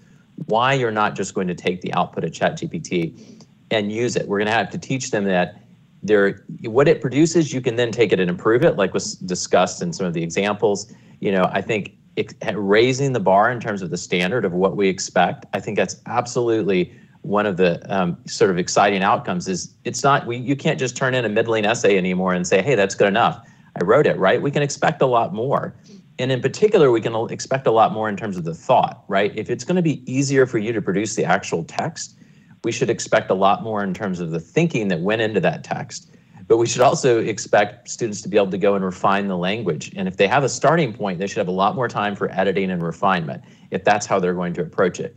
[0.47, 4.27] why you're not just going to take the output of ChatGPT and use it.
[4.27, 5.61] We're going to have to teach them that
[6.01, 9.81] there, what it produces, you can then take it and improve it, like was discussed
[9.81, 10.93] in some of the examples.
[11.19, 14.77] You know, I think it, raising the bar in terms of the standard of what
[14.77, 16.93] we expect, I think that's absolutely
[17.29, 19.47] one of the um, sort of exciting outcomes.
[19.47, 22.61] Is it's not we you can't just turn in a middling essay anymore and say,
[22.61, 23.47] hey, that's good enough.
[23.79, 24.41] I wrote it right.
[24.41, 25.75] We can expect a lot more.
[26.17, 29.31] And in particular, we can expect a lot more in terms of the thought, right?
[29.37, 32.17] If it's going to be easier for you to produce the actual text,
[32.65, 35.63] we should expect a lot more in terms of the thinking that went into that
[35.63, 36.11] text.
[36.47, 39.93] But we should also expect students to be able to go and refine the language.
[39.95, 42.29] And if they have a starting point, they should have a lot more time for
[42.31, 45.15] editing and refinement if that's how they're going to approach it.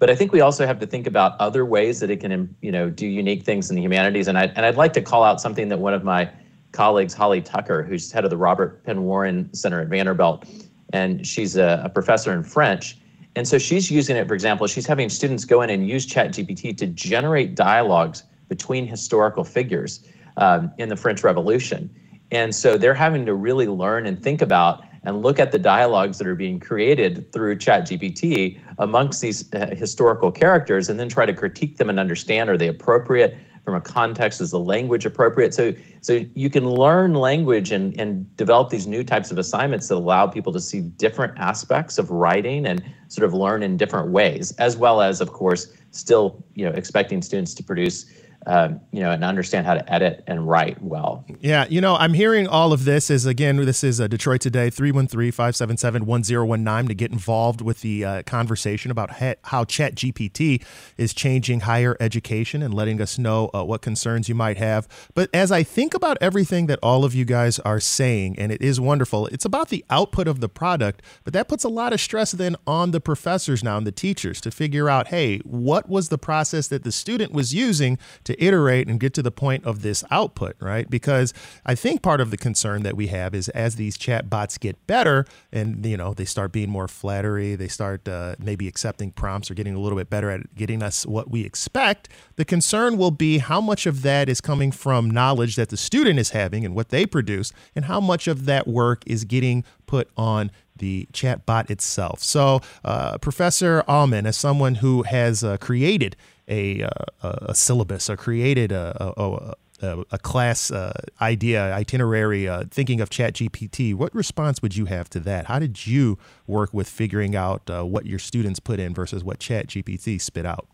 [0.00, 2.72] But I think we also have to think about other ways that it can, you
[2.72, 4.28] know, do unique things in the humanities.
[4.28, 6.28] And I and I'd like to call out something that one of my
[6.72, 10.46] colleagues, Holly Tucker, who's head of the Robert Penn Warren Center at Vanderbilt,
[10.94, 12.96] and she's a, a professor in French.
[13.36, 16.76] And so she's using it, for example, she's having students go in and use ChatGPT
[16.78, 20.04] to generate dialogues between historical figures
[20.38, 21.94] um, in the French Revolution.
[22.32, 26.18] And so they're having to really learn and think about and look at the dialogues
[26.18, 31.32] that are being created through ChatGPT amongst these uh, historical characters and then try to
[31.32, 34.40] critique them and understand are they appropriate from a context?
[34.40, 35.54] Is the language appropriate?
[35.54, 39.96] So so you can learn language and and develop these new types of assignments that
[39.96, 44.52] allow people to see different aspects of writing and sort of learn in different ways
[44.52, 48.06] as well as of course still you know expecting students to produce
[48.46, 51.24] um, you know, and understand how to edit and write well.
[51.40, 54.70] Yeah, you know, I'm hearing all of this is again, this is uh, Detroit Today,
[54.70, 59.10] 313 577 1019 to get involved with the uh, conversation about
[59.42, 60.64] how Chat GPT
[60.96, 64.88] is changing higher education and letting us know uh, what concerns you might have.
[65.14, 68.62] But as I think about everything that all of you guys are saying, and it
[68.62, 72.00] is wonderful, it's about the output of the product, but that puts a lot of
[72.00, 76.08] stress then on the professors now and the teachers to figure out, hey, what was
[76.08, 79.64] the process that the student was using to to iterate and get to the point
[79.64, 80.88] of this output, right?
[80.88, 81.34] Because
[81.66, 84.86] I think part of the concern that we have is as these chat bots get
[84.86, 89.50] better and, you know, they start being more flattery, they start uh, maybe accepting prompts
[89.50, 93.10] or getting a little bit better at getting us what we expect, the concern will
[93.10, 96.74] be how much of that is coming from knowledge that the student is having and
[96.74, 101.44] what they produce, and how much of that work is getting put on the chat
[101.44, 102.22] bot itself.
[102.22, 106.16] So, uh, Professor Aumann, as someone who has uh, created
[106.50, 106.90] a, uh,
[107.22, 113.10] a syllabus or created a, a, a, a class uh, idea, itinerary, uh, thinking of
[113.10, 115.46] ChatGPT, what response would you have to that?
[115.46, 119.38] How did you work with figuring out uh, what your students put in versus what
[119.38, 120.66] ChatGPT spit out?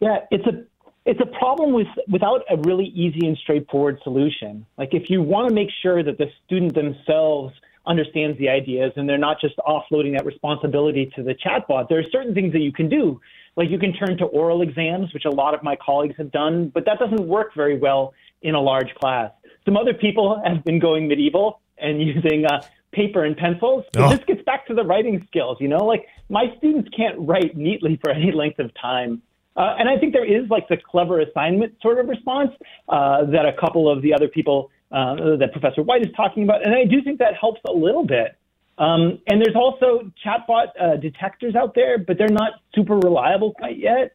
[0.00, 0.64] Yeah, it's a
[1.06, 4.64] it's a problem with without a really easy and straightforward solution.
[4.78, 7.54] Like if you want to make sure that the student themselves
[7.86, 12.10] understands the ideas and they're not just offloading that responsibility to the chatbot, there are
[12.12, 13.20] certain things that you can do.
[13.56, 16.68] Like you can turn to oral exams, which a lot of my colleagues have done,
[16.68, 19.32] but that doesn't work very well in a large class.
[19.64, 23.84] Some other people have been going medieval and using uh, paper and pencils.
[23.96, 24.10] Oh.
[24.10, 27.98] this gets back to the writing skills, you know, like my students can't write neatly
[28.02, 29.22] for any length of time.
[29.56, 32.50] Uh, and I think there is like the clever assignment sort of response
[32.88, 36.64] uh, that a couple of the other people uh, that Professor White is talking about.
[36.64, 38.36] And I do think that helps a little bit.
[38.80, 43.78] Um, and there's also chatbot uh, detectors out there, but they're not super reliable quite
[43.78, 44.12] yet.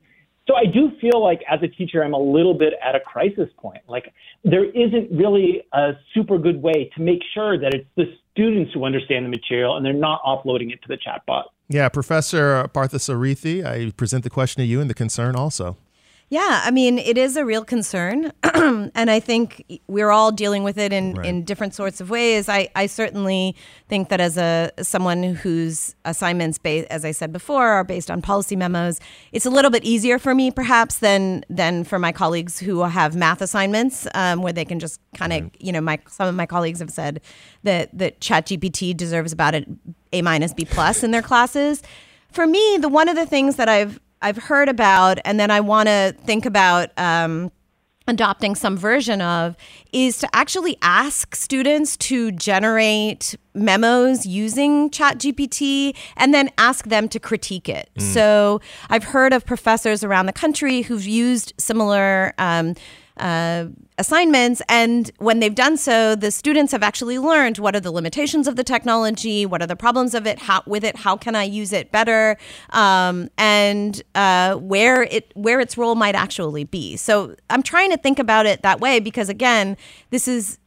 [0.48, 3.50] So I do feel like as a teacher, I'm a little bit at a crisis
[3.58, 3.82] point.
[3.88, 4.12] Like
[4.44, 8.86] there isn't really a super good way to make sure that it's the students who
[8.86, 11.44] understand the material and they're not offloading it to the chatbot.
[11.68, 15.78] Yeah, Professor Parthasarathy, I present the question to you and the concern also.
[16.36, 18.34] Yeah, I mean, it is a real concern.
[18.44, 21.26] and I think we're all dealing with it in, right.
[21.26, 22.50] in different sorts of ways.
[22.50, 23.56] I, I certainly
[23.88, 28.22] think that as a someone whose assignments, ba- as I said before, are based on
[28.22, 29.00] policy memos,
[29.32, 33.16] it's a little bit easier for me perhaps than than for my colleagues who have
[33.16, 35.56] math assignments um, where they can just kind of, right.
[35.62, 37.22] you know, my some of my colleagues have said
[37.64, 39.80] that that ChatGPT deserves about an
[40.12, 41.82] A minus B plus in their classes.
[42.34, 45.60] For me, the one of the things that I've I've heard about, and then I
[45.60, 47.52] want to think about um,
[48.08, 49.56] adopting some version of,
[49.94, 57.20] is to actually ask students to generate memos using ChatGPT and then ask them to
[57.20, 57.92] critique it.
[58.00, 58.02] Mm.
[58.02, 62.34] So I've heard of professors around the country who've used similar.
[62.40, 62.74] Um,
[63.18, 64.62] uh, assignments.
[64.68, 68.56] And when they've done so, the students have actually learned what are the limitations of
[68.56, 71.72] the technology, what are the problems of it, how with it, how can I use
[71.74, 72.38] it better,
[72.72, 76.98] um, and uh, where it where its role might actually be.
[76.98, 79.78] So I'm trying to think about it that way because again,
[80.10, 80.58] this is.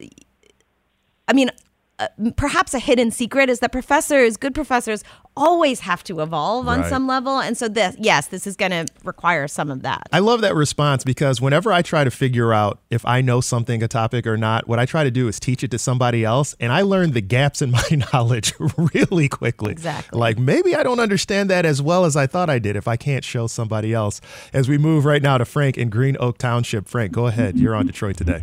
[1.27, 1.51] I mean,
[1.99, 2.07] uh,
[2.37, 5.03] perhaps a hidden secret is that professors, good professors,
[5.35, 6.89] always have to evolve on right.
[6.89, 7.39] some level.
[7.39, 10.07] And so this, yes, this is going to require some of that.
[10.11, 13.83] I love that response because whenever I try to figure out if I know something,
[13.83, 16.55] a topic or not, what I try to do is teach it to somebody else.
[16.59, 18.53] And I learn the gaps in my knowledge
[18.95, 19.71] really quickly.
[19.71, 20.17] Exactly.
[20.17, 22.95] Like maybe I don't understand that as well as I thought I did if I
[22.95, 24.21] can't show somebody else.
[24.53, 26.87] As we move right now to Frank in Green Oak Township.
[26.87, 27.57] Frank, go ahead.
[27.57, 28.41] You're on Detroit today.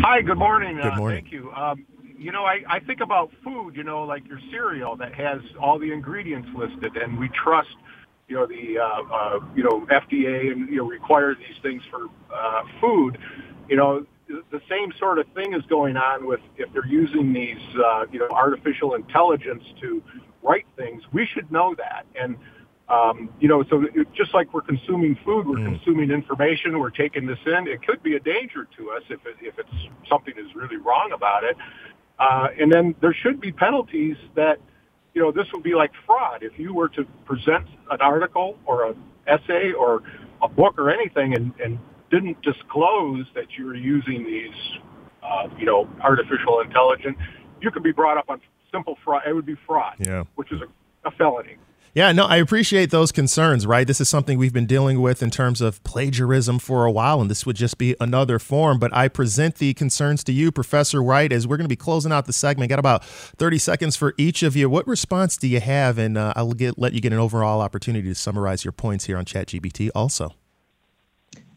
[0.00, 0.76] Hi, good morning.
[0.76, 1.18] Good morning.
[1.18, 1.52] Uh, thank you.
[1.52, 1.86] Um,
[2.26, 5.78] you know, I, I think about food, you know, like your cereal that has all
[5.78, 7.76] the ingredients listed, and we trust,
[8.26, 12.08] you know, the, uh, uh, you know, FDA and, you know, requires these things for
[12.34, 13.16] uh, food.
[13.68, 17.62] You know, the same sort of thing is going on with if they're using these,
[17.76, 20.02] uh, you know, artificial intelligence to
[20.42, 21.04] write things.
[21.12, 22.06] We should know that.
[22.20, 22.36] And,
[22.88, 25.76] um, you know, so it, just like we're consuming food, we're mm.
[25.76, 27.68] consuming information, we're taking this in.
[27.68, 31.12] It could be a danger to us if it, if it's something is really wrong
[31.12, 31.56] about it.
[32.18, 34.58] Uh, and then there should be penalties that,
[35.14, 36.42] you know, this would be like fraud.
[36.42, 40.02] If you were to present an article or an essay or
[40.42, 41.78] a book or anything and, and
[42.10, 44.80] didn't disclose that you were using these,
[45.22, 47.18] uh, you know, artificial intelligence,
[47.60, 48.40] you could be brought up on
[48.72, 49.22] simple fraud.
[49.26, 50.24] It would be fraud, yeah.
[50.36, 51.56] which is a, a felony.
[51.96, 53.86] Yeah, no, I appreciate those concerns, right?
[53.86, 57.30] This is something we've been dealing with in terms of plagiarism for a while, and
[57.30, 58.78] this would just be another form.
[58.78, 62.12] But I present the concerns to you, Professor White, as we're going to be closing
[62.12, 62.68] out the segment.
[62.68, 64.68] Got about 30 seconds for each of you.
[64.68, 65.96] What response do you have?
[65.96, 69.16] And uh, I'll get, let you get an overall opportunity to summarize your points here
[69.16, 70.34] on ChatGPT also.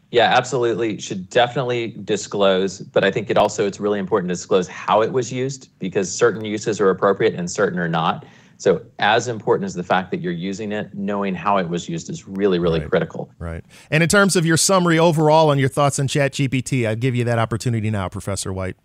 [0.09, 1.01] Yeah, absolutely.
[1.01, 5.11] Should definitely disclose, but I think it also it's really important to disclose how it
[5.11, 8.25] was used because certain uses are appropriate and certain are not.
[8.59, 12.09] So, as important as the fact that you're using it, knowing how it was used
[12.09, 12.89] is really, really right.
[12.89, 13.31] critical.
[13.39, 13.63] Right.
[13.89, 17.23] And in terms of your summary overall on your thoughts on ChatGPT, I give you
[17.23, 18.75] that opportunity now, Professor White.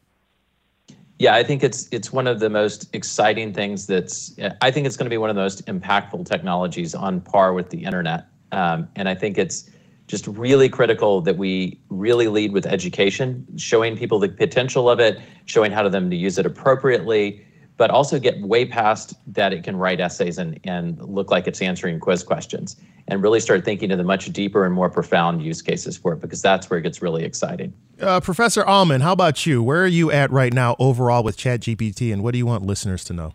[1.19, 3.89] Yeah, I think it's it's one of the most exciting things.
[3.89, 7.53] That's I think it's going to be one of the most impactful technologies on par
[7.53, 8.29] with the internet.
[8.53, 9.69] Um, and I think it's
[10.07, 15.19] just really critical that we really lead with education, showing people the potential of it,
[15.47, 17.45] showing how to them to use it appropriately,
[17.77, 21.61] but also get way past that it can write essays and, and look like it's
[21.61, 22.77] answering quiz questions
[23.09, 26.21] and really start thinking of the much deeper and more profound use cases for it
[26.21, 27.73] because that's where it gets really exciting.
[28.01, 29.63] Uh, Professor Aumann, how about you?
[29.63, 33.05] Where are you at right now overall with ChatGPT and what do you want listeners
[33.05, 33.35] to know?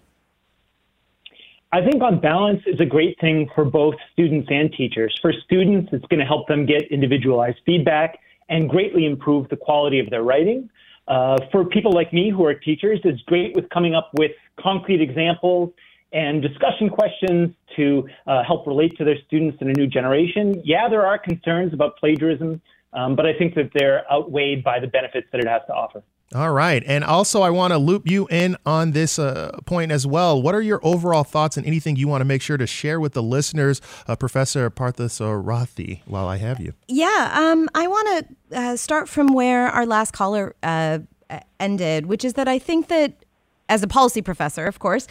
[1.72, 5.18] I think on balance is a great thing for both students and teachers.
[5.22, 8.20] For students, it's going to help them get individualized feedback
[8.50, 10.70] and greatly improve the quality of their writing.
[11.10, 15.02] Uh, for people like me who are teachers, it's great with coming up with concrete
[15.02, 15.74] examples
[16.14, 20.62] and discussion questions to uh, help relate to their students in a new generation.
[20.64, 22.62] Yeah, there are concerns about plagiarism,
[22.94, 26.04] um, but I think that they're outweighed by the benefits that it has to offer.
[26.36, 26.84] All right.
[26.86, 30.40] And also, I want to loop you in on this uh, point as well.
[30.40, 33.14] What are your overall thoughts and anything you want to make sure to share with
[33.14, 36.74] the listeners, uh, Professor Parthasarathy, while I have you?
[36.88, 37.32] Yeah.
[37.34, 41.00] Um, I want to uh, start from where our last caller uh,
[41.60, 43.26] ended, which is that I think that
[43.68, 45.08] as a policy professor, of course,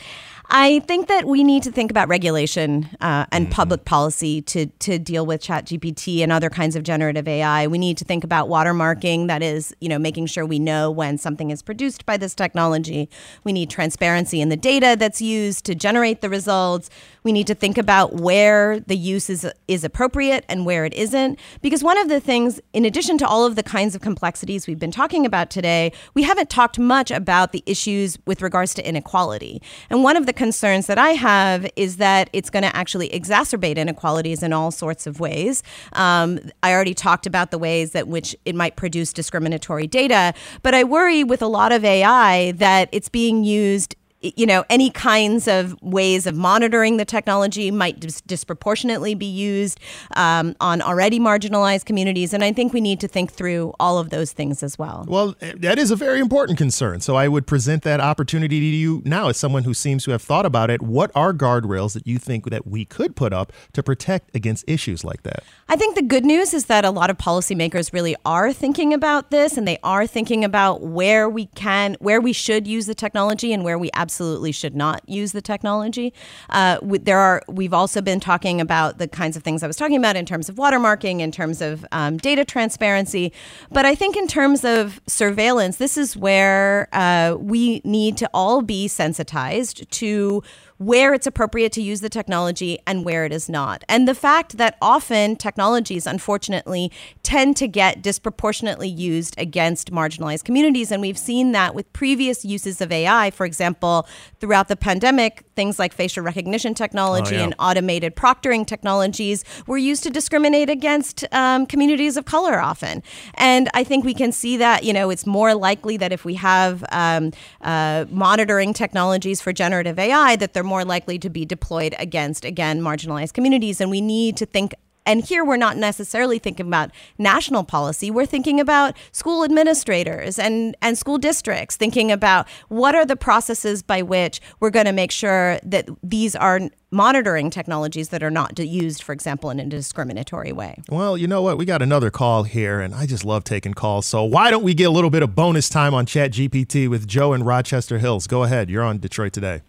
[0.51, 3.53] I think that we need to think about regulation uh, and mm-hmm.
[3.53, 7.67] public policy to to deal with ChatGPT and other kinds of generative AI.
[7.67, 11.19] We need to think about watermarking, that is, you know, making sure we know when
[11.19, 13.11] something is produced by this technology.
[13.45, 16.89] We need transparency in the data that's used to generate the results.
[17.29, 21.39] We need to think about where the use is is appropriate and where it isn't.
[21.61, 24.79] Because one of the things, in addition to all of the kinds of complexities we've
[24.79, 29.61] been talking about today, we haven't talked much about the issues with regards to inequality.
[29.91, 33.76] And one of the concerns that I have is that it's going to actually exacerbate
[33.76, 35.62] inequalities in all sorts of ways.
[35.93, 40.72] Um, I already talked about the ways that which it might produce discriminatory data, but
[40.72, 45.47] I worry with a lot of AI that it's being used you know, any kinds
[45.47, 49.79] of ways of monitoring the technology might dis- disproportionately be used
[50.16, 52.35] um, on already marginalized communities.
[52.35, 55.05] And I think we need to think through all of those things as well.
[55.07, 57.01] Well, that is a very important concern.
[57.01, 60.23] So I would present that opportunity to you now as someone who seems to have
[60.23, 60.83] thought about it.
[60.83, 65.05] What are guardrails that you think that we could put up to protect against issues
[65.05, 65.45] like that?
[65.69, 69.31] I think the good news is that a lot of policymakers really are thinking about
[69.31, 73.53] this and they are thinking about where we can, where we should use the technology
[73.53, 76.15] and where we absolutely absolutely should not use the technology.
[76.49, 79.99] Uh, there are we've also been talking about the kinds of things I was talking
[79.99, 83.35] about in terms of watermarking, in terms of um, data transparency.
[83.71, 88.63] But I think in terms of surveillance, this is where uh, we need to all
[88.63, 90.43] be sensitized to
[90.79, 93.85] where it's appropriate to use the technology and where it is not.
[93.89, 100.93] And the fact that often technologies, unfortunately, tend to get disproportionately used against marginalized communities.
[100.93, 103.31] And we've seen that with previous uses of AI.
[103.33, 104.07] For example,
[104.41, 107.45] throughout the pandemic, things like facial recognition technology oh, yeah.
[107.45, 113.03] and automated proctoring technologies were used to discriminate against um, communities of color often.
[113.35, 116.35] And I think we can see that, you know, it's more likely that if we
[116.35, 121.95] have um, uh, monitoring technologies for generative AI, that they're more likely to be deployed
[121.99, 123.81] against, again, marginalized communities.
[123.81, 124.75] And we need to think
[125.09, 128.11] and here we're not necessarily thinking about national policy.
[128.11, 133.83] We're thinking about school administrators and, and school districts, thinking about what are the processes
[133.83, 136.61] by which we're going to make sure that these are
[136.91, 140.79] monitoring technologies that are not used, for example, in a discriminatory way.
[140.91, 141.57] Well, you know what?
[141.57, 144.05] We got another call here, and I just love taking calls.
[144.05, 147.33] So why don't we get a little bit of bonus time on ChatGPT with Joe
[147.33, 148.27] in Rochester Hills?
[148.27, 148.69] Go ahead.
[148.69, 149.62] You're on Detroit Today.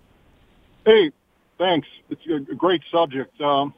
[0.90, 1.12] Hey,
[1.60, 1.88] thanks.
[2.10, 3.40] It's a great subject.
[3.40, 3.76] Um,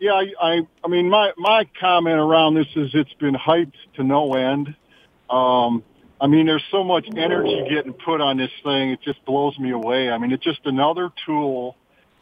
[0.00, 4.02] yeah, I, I, I mean, my my comment around this is it's been hyped to
[4.02, 4.74] no end.
[5.28, 5.84] Um,
[6.18, 9.72] I mean, there's so much energy getting put on this thing; it just blows me
[9.72, 10.08] away.
[10.08, 11.76] I mean, it's just another tool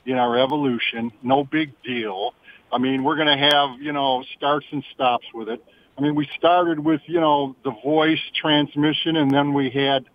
[0.04, 1.12] in our evolution.
[1.22, 2.34] No big deal.
[2.72, 5.64] I mean, we're going to have you know starts and stops with it.
[5.96, 10.06] I mean, we started with you know the voice transmission, and then we had,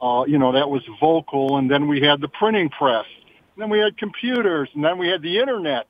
[0.00, 3.04] uh, you know, that was vocal, and then we had the printing press
[3.56, 5.86] and then we had computers, and then we had the internet.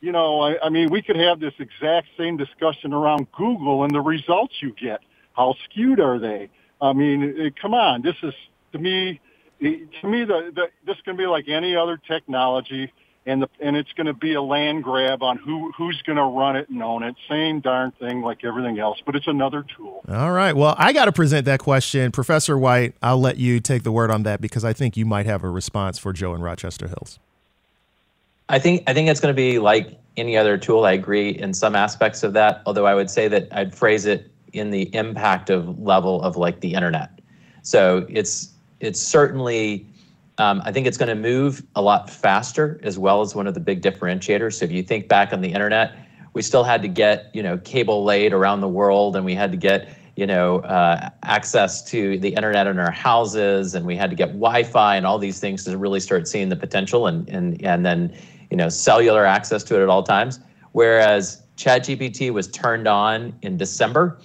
[0.00, 3.94] You know, I, I mean, we could have this exact same discussion around Google and
[3.94, 5.00] the results you get.
[5.34, 6.50] How skewed are they?
[6.82, 8.02] I mean, it, come on.
[8.02, 8.34] This is
[8.72, 9.20] to me,
[9.60, 12.92] to me, the, the this can be like any other technology
[13.26, 16.22] and the, and it's going to be a land grab on who who's going to
[16.22, 17.16] run it and own it.
[17.28, 20.02] Same darn thing like everything else, but it's another tool.
[20.08, 20.54] All right.
[20.54, 22.94] Well, I got to present that question, Professor White.
[23.02, 25.50] I'll let you take the word on that because I think you might have a
[25.50, 27.18] response for Joe in Rochester Hills.
[28.48, 30.84] I think I think it's going to be like any other tool.
[30.84, 34.30] I agree in some aspects of that, although I would say that I'd phrase it
[34.52, 37.10] in the impact of level of like the internet.
[37.62, 39.84] So it's it's certainly
[40.38, 43.54] um, I think it's going to move a lot faster as well as one of
[43.54, 44.54] the big differentiators.
[44.54, 45.96] So if you think back on the internet,
[46.34, 49.50] we still had to get you know cable laid around the world, and we had
[49.52, 54.10] to get you know uh, access to the internet in our houses, and we had
[54.10, 57.64] to get Wi-Fi and all these things to really start seeing the potential, and and
[57.64, 58.14] and then
[58.50, 60.38] you know cellular access to it at all times.
[60.72, 64.18] Whereas ChatGPT was turned on in December,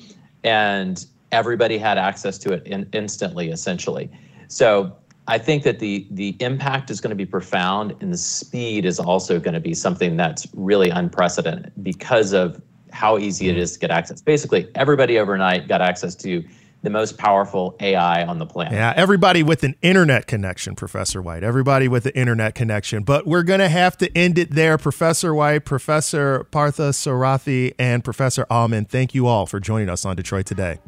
[0.44, 4.12] and everybody had access to it in, instantly, essentially.
[4.50, 4.94] So
[5.28, 9.00] I think that the the impact is going to be profound, and the speed is
[9.00, 12.62] also going to be something that's really unprecedented because of
[12.92, 13.62] how easy it mm-hmm.
[13.62, 14.22] is to get access.
[14.22, 16.44] Basically, everybody overnight got access to
[16.84, 18.74] the most powerful AI on the planet.
[18.74, 21.44] Yeah, everybody with an internet connection, Professor White.
[21.44, 23.04] Everybody with an internet connection.
[23.04, 24.78] But we're going to have to end it there.
[24.80, 30.48] Professor White, Professor Parthasarathy, and Professor Aumann, thank you all for joining us on Detroit
[30.48, 30.80] Today.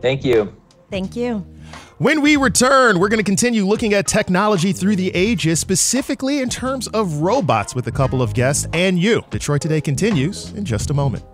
[0.00, 0.54] Thank you.
[0.90, 1.46] Thank you.
[1.98, 6.48] When we return, we're going to continue looking at technology through the ages, specifically in
[6.48, 9.22] terms of robots, with a couple of guests and you.
[9.30, 11.24] Detroit Today continues in just a moment.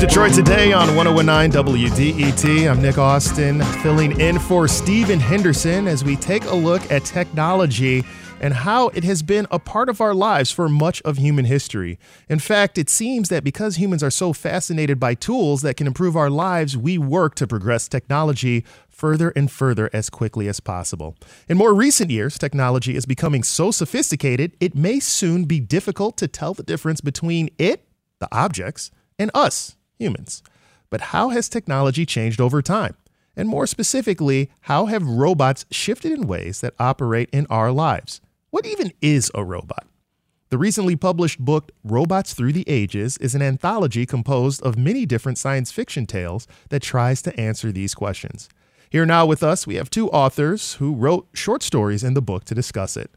[0.00, 2.70] Detroit Today on 1019 WDET.
[2.70, 8.02] I'm Nick Austin, filling in for Stephen Henderson as we take a look at technology
[8.40, 11.98] and how it has been a part of our lives for much of human history.
[12.30, 16.16] In fact, it seems that because humans are so fascinated by tools that can improve
[16.16, 21.14] our lives, we work to progress technology further and further as quickly as possible.
[21.46, 26.26] In more recent years, technology is becoming so sophisticated, it may soon be difficult to
[26.26, 27.84] tell the difference between it,
[28.18, 30.42] the objects, and us, humans.
[30.88, 32.96] But how has technology changed over time?
[33.36, 38.20] And more specifically, how have robots shifted in ways that operate in our lives?
[38.50, 39.86] What even is a robot?
[40.48, 45.38] The recently published book, Robots Through the Ages, is an anthology composed of many different
[45.38, 48.48] science fiction tales that tries to answer these questions.
[48.90, 52.44] Here now with us, we have two authors who wrote short stories in the book
[52.46, 53.12] to discuss it.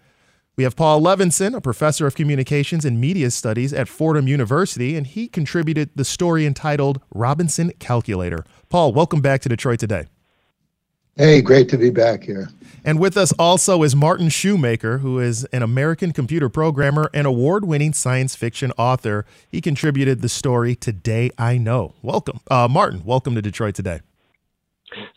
[0.56, 5.08] We have Paul Levinson, a professor of communications and media studies at Fordham University, and
[5.08, 8.46] he contributed the story entitled Robinson Calculator.
[8.70, 10.06] Paul, welcome back to Detroit Today.
[11.16, 12.50] Hey, great to be back here.
[12.86, 17.66] And with us also is Martin Shoemaker, who is an American computer programmer and award
[17.66, 19.26] winning science fiction author.
[19.50, 21.96] He contributed the story Today I Know.
[22.04, 22.42] Welcome.
[22.52, 24.02] Uh, Martin, welcome to Detroit Today.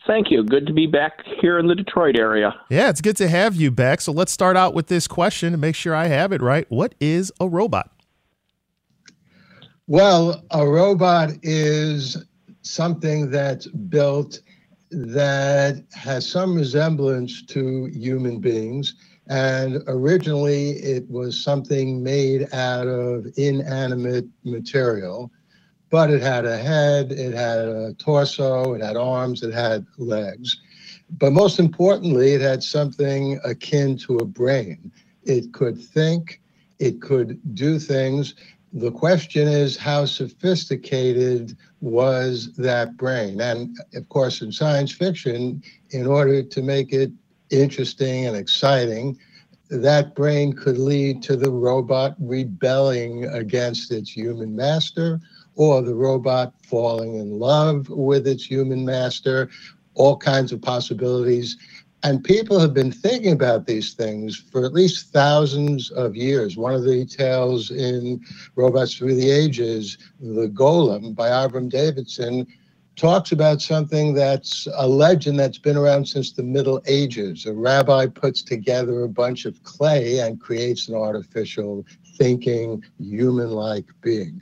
[0.05, 0.43] Thank you.
[0.43, 2.55] Good to be back here in the Detroit area.
[2.69, 4.01] Yeah, it's good to have you back.
[4.01, 6.65] So let's start out with this question to make sure I have it right.
[6.69, 7.91] What is a robot?
[9.87, 12.25] Well, a robot is
[12.61, 14.41] something that's built
[14.91, 18.95] that has some resemblance to human beings.
[19.29, 25.31] And originally, it was something made out of inanimate material
[25.89, 30.59] but it had a head, it had a torso, it had arms, it had legs.
[31.09, 34.91] But most importantly, it had something akin to a brain.
[35.23, 36.41] It could think,
[36.79, 38.35] it could do things.
[38.73, 43.39] The question is, how sophisticated was that brain?
[43.39, 47.11] And of course, in science fiction, in order to make it
[47.49, 49.17] interesting and exciting,
[49.69, 55.19] that brain could lead to the robot rebelling against its human master
[55.57, 59.49] or the robot falling in love with its human master,
[59.95, 61.57] all kinds of possibilities.
[62.03, 66.55] And people have been thinking about these things for at least thousands of years.
[66.55, 68.21] One of the tales in
[68.55, 72.45] Robots Through the Ages, The Golem by Avram Davidson,
[72.95, 77.47] talks about something that's a legend that's been around since the Middle Ages.
[77.47, 81.83] A rabbi puts together a bunch of clay and creates an artificial
[82.17, 84.41] thinking, human like being.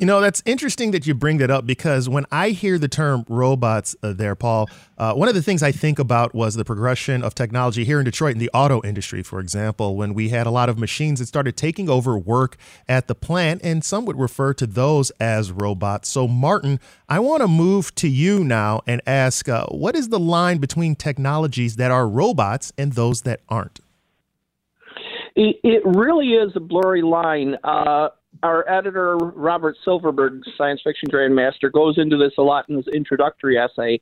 [0.00, 3.22] You know, that's interesting that you bring that up because when I hear the term
[3.28, 7.22] robots uh, there, Paul, uh, one of the things I think about was the progression
[7.22, 10.50] of technology here in Detroit in the auto industry, for example, when we had a
[10.50, 12.56] lot of machines that started taking over work
[12.88, 16.08] at the plant, and some would refer to those as robots.
[16.08, 20.18] So, Martin, I want to move to you now and ask uh, what is the
[20.18, 23.80] line between technologies that are robots and those that aren't?
[25.36, 27.56] It, really is a blurry line.
[27.62, 28.08] Uh,
[28.42, 33.58] our editor, Robert Silverberg, science fiction grandmaster, goes into this a lot in his introductory
[33.58, 34.00] essay.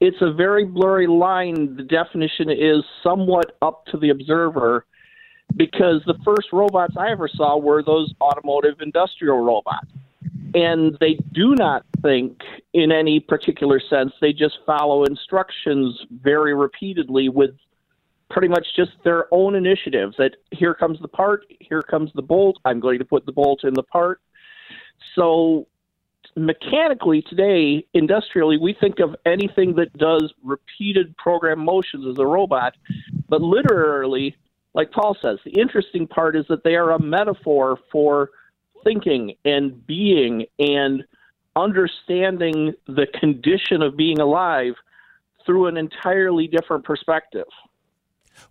[0.00, 1.76] It's a very blurry line.
[1.76, 4.84] The definition is somewhat up to the observer
[5.56, 9.88] because the first robots I ever saw were those automotive industrial robots.
[10.54, 12.40] And they do not think
[12.72, 14.12] in any particular sense.
[14.20, 17.50] They just follow instructions very repeatedly with
[18.30, 22.58] pretty much just their own initiative that here comes the part, here comes the bolt,
[22.64, 24.20] I'm going to put the bolt in the part.
[25.14, 25.66] So
[26.36, 32.74] mechanically today, industrially, we think of anything that does repeated program motions as a robot,
[33.28, 34.36] but literally,
[34.74, 38.30] like Paul says, the interesting part is that they are a metaphor for
[38.84, 41.04] thinking and being and
[41.56, 44.74] understanding the condition of being alive
[45.44, 47.46] through an entirely different perspective.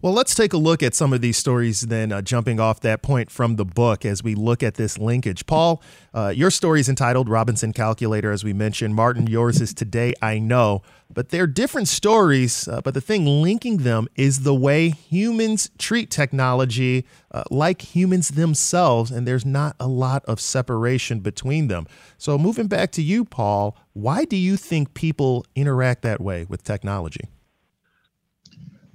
[0.01, 3.01] Well, let's take a look at some of these stories then, uh, jumping off that
[3.01, 5.45] point from the book as we look at this linkage.
[5.45, 5.81] Paul,
[6.13, 8.95] uh, your story is entitled Robinson Calculator, as we mentioned.
[8.95, 10.81] Martin, yours is Today I Know.
[11.13, 16.11] But they're different stories, uh, but the thing linking them is the way humans treat
[16.11, 21.87] technology uh, like humans themselves, and there's not a lot of separation between them.
[22.17, 26.63] So, moving back to you, Paul, why do you think people interact that way with
[26.63, 27.29] technology?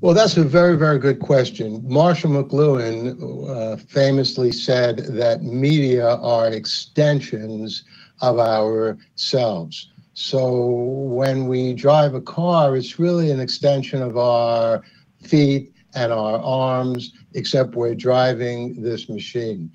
[0.03, 1.80] Well, that's a very, very good question.
[1.86, 7.84] Marshall McLuhan uh, famously said that media are extensions
[8.20, 9.92] of ourselves.
[10.14, 14.82] So when we drive a car, it's really an extension of our
[15.22, 19.70] feet and our arms, except we're driving this machine.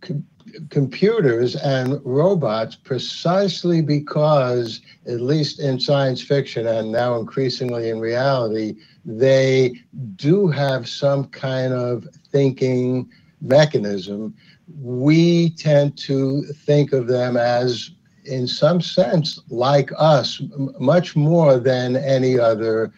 [0.00, 0.24] Com-
[0.70, 8.76] computers and robots, precisely because, at least in science fiction and now increasingly in reality,
[9.04, 9.80] they
[10.16, 13.08] do have some kind of thinking
[13.40, 14.34] mechanism.
[14.80, 17.90] We tend to think of them as,
[18.24, 20.40] in some sense, like us,
[20.78, 22.92] much more than any other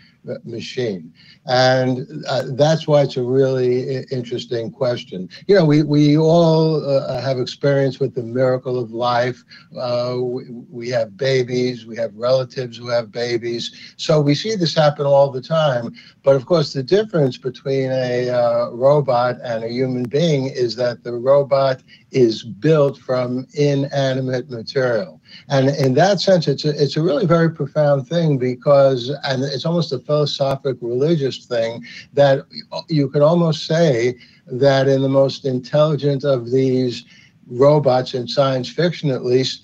[0.45, 1.13] machine.
[1.47, 5.29] And uh, that's why it's a really interesting question.
[5.47, 9.43] You know, we, we all uh, have experience with the miracle of life.
[9.79, 13.95] Uh, we, we, have babies, we have relatives who have babies.
[13.97, 15.95] So we see this happen all the time.
[16.23, 21.05] But of course, the difference between a uh, robot and a human being is that
[21.05, 25.21] the robot is built from inanimate material.
[25.49, 29.67] And in that sense, it's a, it's a really very profound thing because, and it's
[29.67, 32.47] almost a philosophic religious thing that
[32.89, 34.17] you could almost say
[34.47, 37.05] that in the most intelligent of these
[37.47, 39.63] robots in science fiction, at least,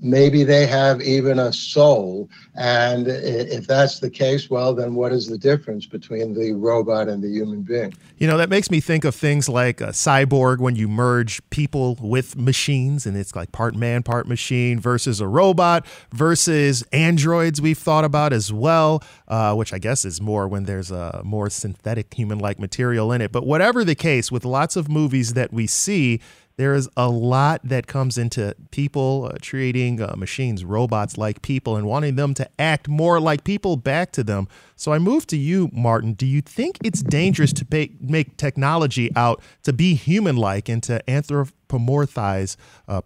[0.00, 2.28] maybe they have even a soul.
[2.54, 7.22] And if that's the case, well, then what is the difference between the robot and
[7.22, 7.92] the human being?
[8.16, 11.98] You know, that makes me think of things like a cyborg when you merge people
[12.00, 17.78] with machines and it's like part man, part machine versus a robot versus androids we've
[17.78, 22.14] thought about as well, uh, which I guess is more when there's a more synthetic
[22.14, 23.32] human like material in it.
[23.32, 26.20] But whatever the case, with lots of movies that we see,
[26.56, 31.76] there is a lot that comes into people uh, treating uh, machines, robots like people,
[31.76, 34.48] and wanting them to act more like people back to them.
[34.74, 36.14] So I move to you, Martin.
[36.14, 40.82] Do you think it's dangerous to pay, make technology out to be human like and
[40.84, 42.56] to anthropomorphize
[42.88, 43.02] uh,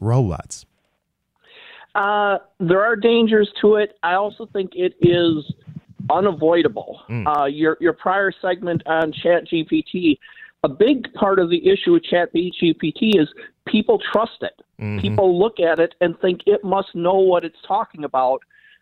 [0.00, 0.66] robots?
[1.94, 3.96] Uh, there are dangers to it.
[4.02, 5.50] I also think it is
[6.10, 7.00] unavoidable.
[7.08, 7.56] Mm.
[7.56, 10.18] your your prior segment on ChatGPT
[10.66, 13.28] a big part of the issue with ChatGPT is
[13.68, 14.60] people trust it.
[14.80, 14.98] Mm-hmm.
[14.98, 18.40] People look at it and think it must know what it's talking about.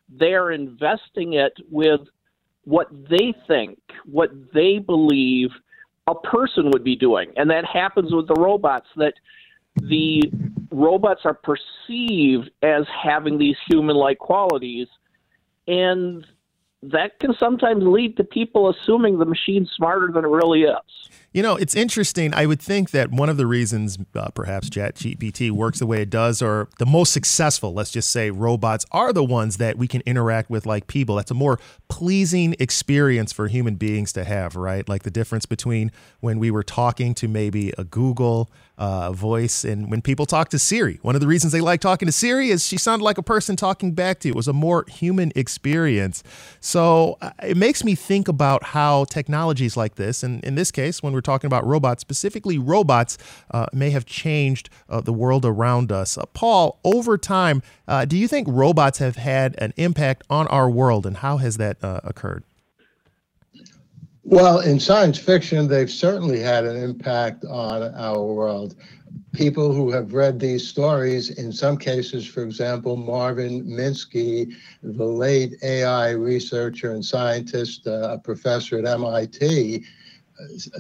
[0.09, 2.01] They're investing it with
[2.65, 5.51] what they think, what they believe
[6.07, 7.33] a person would be doing.
[7.37, 9.13] And that happens with the robots that
[9.77, 10.23] the
[10.71, 14.89] robots are perceived as having these human like qualities
[15.69, 16.27] and
[16.83, 21.11] that can sometimes lead to people assuming the machine's smarter than it really is.
[21.35, 22.33] You know, it's interesting.
[22.33, 26.09] I would think that one of the reasons uh, perhaps ChatGPT works the way it
[26.09, 30.01] does, or the most successful, let's just say, robots are the ones that we can
[30.07, 31.17] interact with like people.
[31.17, 31.59] That's a more
[31.89, 34.89] pleasing experience for human beings to have, right?
[34.89, 39.91] Like the difference between when we were talking to maybe a Google uh, voice and
[39.91, 40.99] when people talk to Siri.
[41.03, 43.57] One of the reasons they like talking to Siri is she sounded like a person
[43.57, 44.35] talking back to you.
[44.35, 46.23] It was a more human experience.
[46.61, 51.03] So uh, it makes me think about how technologies like this, and in this case,
[51.03, 53.19] when we're talking about robots, specifically robots,
[53.51, 56.17] uh, may have changed uh, the world around us.
[56.17, 60.71] Uh, Paul, over time, uh, do you think robots have had an impact on our
[60.71, 62.45] world, and how has that uh, occurred?
[64.27, 68.75] Well, in science fiction, they've certainly had an impact on our world.
[69.33, 75.57] People who have read these stories, in some cases, for example, Marvin Minsky, the late
[75.63, 79.85] AI researcher and scientist, a professor at MIT,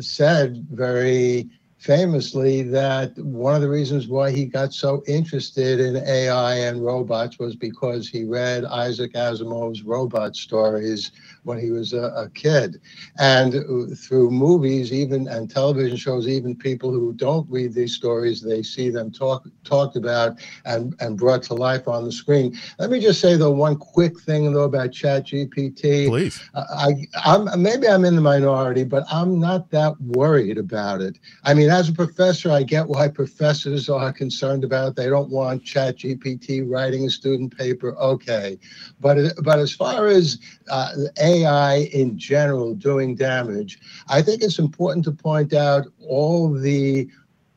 [0.00, 1.48] said very
[1.84, 7.38] famously that one of the reasons why he got so interested in AI and robots
[7.38, 11.12] was because he read Isaac Asimov's robot stories
[11.42, 12.80] when he was a, a, kid.
[13.18, 13.52] And
[13.98, 18.88] through movies, even and television shows, even people who don't read these stories, they see
[18.88, 22.58] them talk, talked about and, and brought to life on the screen.
[22.78, 26.08] Let me just say, though, one quick thing, though, about ChatGPT.
[26.08, 26.42] Please.
[26.54, 26.94] I,
[27.26, 31.18] I'm, maybe I'm in the minority, but I'm not that worried about it.
[31.44, 34.94] I mean, as a professor, I get why professors are concerned about.
[34.94, 37.96] They don't want ChatGPT writing a student paper.
[37.98, 38.58] Okay,
[39.00, 40.38] but but as far as
[40.70, 47.08] uh, AI in general doing damage, I think it's important to point out all the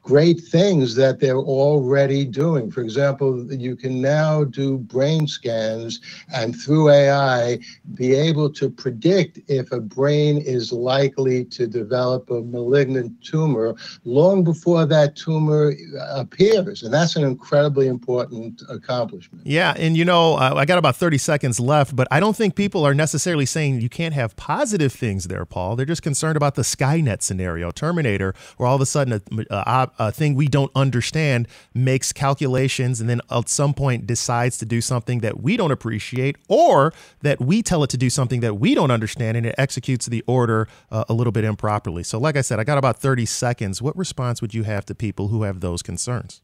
[0.07, 2.71] great things that they're already doing.
[2.71, 5.99] For example, you can now do brain scans
[6.33, 7.59] and through AI
[7.93, 14.45] be able to predict if a brain is likely to develop a malignant tumor long
[14.45, 15.73] before that tumor
[16.09, 16.83] appears.
[16.83, 19.45] And that's an incredibly important accomplishment.
[19.45, 19.73] Yeah.
[19.75, 22.87] And you know, uh, I got about 30 seconds left, but I don't think people
[22.87, 25.75] are necessarily saying you can't have positive things there, Paul.
[25.75, 29.91] They're just concerned about the Skynet scenario, Terminator, where all of a sudden a, a,
[29.99, 34.81] a thing we don't understand makes calculations and then at some point decides to do
[34.81, 38.75] something that we don't appreciate or that we tell it to do something that we
[38.75, 42.03] don't understand and it executes the order uh, a little bit improperly.
[42.03, 43.81] So, like I said, I got about 30 seconds.
[43.81, 46.41] What response would you have to people who have those concerns?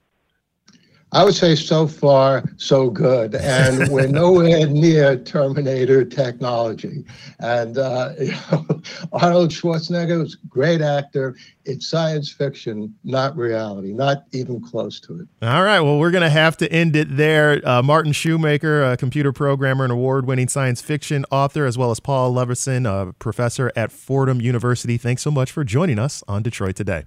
[1.13, 3.35] I would say so far, so good.
[3.35, 7.05] And we're nowhere near Terminator technology.
[7.39, 8.81] And uh, you know,
[9.13, 11.35] Arnold Schwarzenegger is a great actor.
[11.65, 15.27] It's science fiction, not reality, not even close to it.
[15.45, 15.79] All right.
[15.81, 17.61] Well, we're going to have to end it there.
[17.63, 21.99] Uh, Martin Shoemaker, a computer programmer and award winning science fiction author, as well as
[21.99, 24.97] Paul Levinson, a professor at Fordham University.
[24.97, 27.05] Thanks so much for joining us on Detroit Today.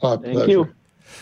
[0.00, 0.50] Thank pleasure.
[0.50, 0.74] you.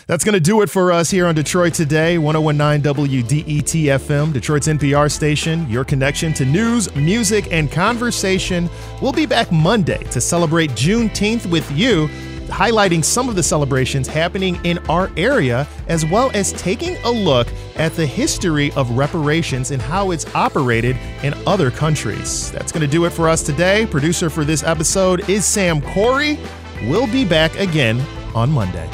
[0.07, 4.67] That's going to do it for us here on Detroit Today, 1019 WDET FM, Detroit's
[4.67, 8.69] NPR station, your connection to news, music, and conversation.
[9.01, 12.07] We'll be back Monday to celebrate Juneteenth with you,
[12.47, 17.47] highlighting some of the celebrations happening in our area, as well as taking a look
[17.75, 22.51] at the history of reparations and how it's operated in other countries.
[22.51, 23.87] That's going to do it for us today.
[23.87, 26.37] Producer for this episode is Sam Corey.
[26.83, 27.99] We'll be back again
[28.35, 28.87] on Monday.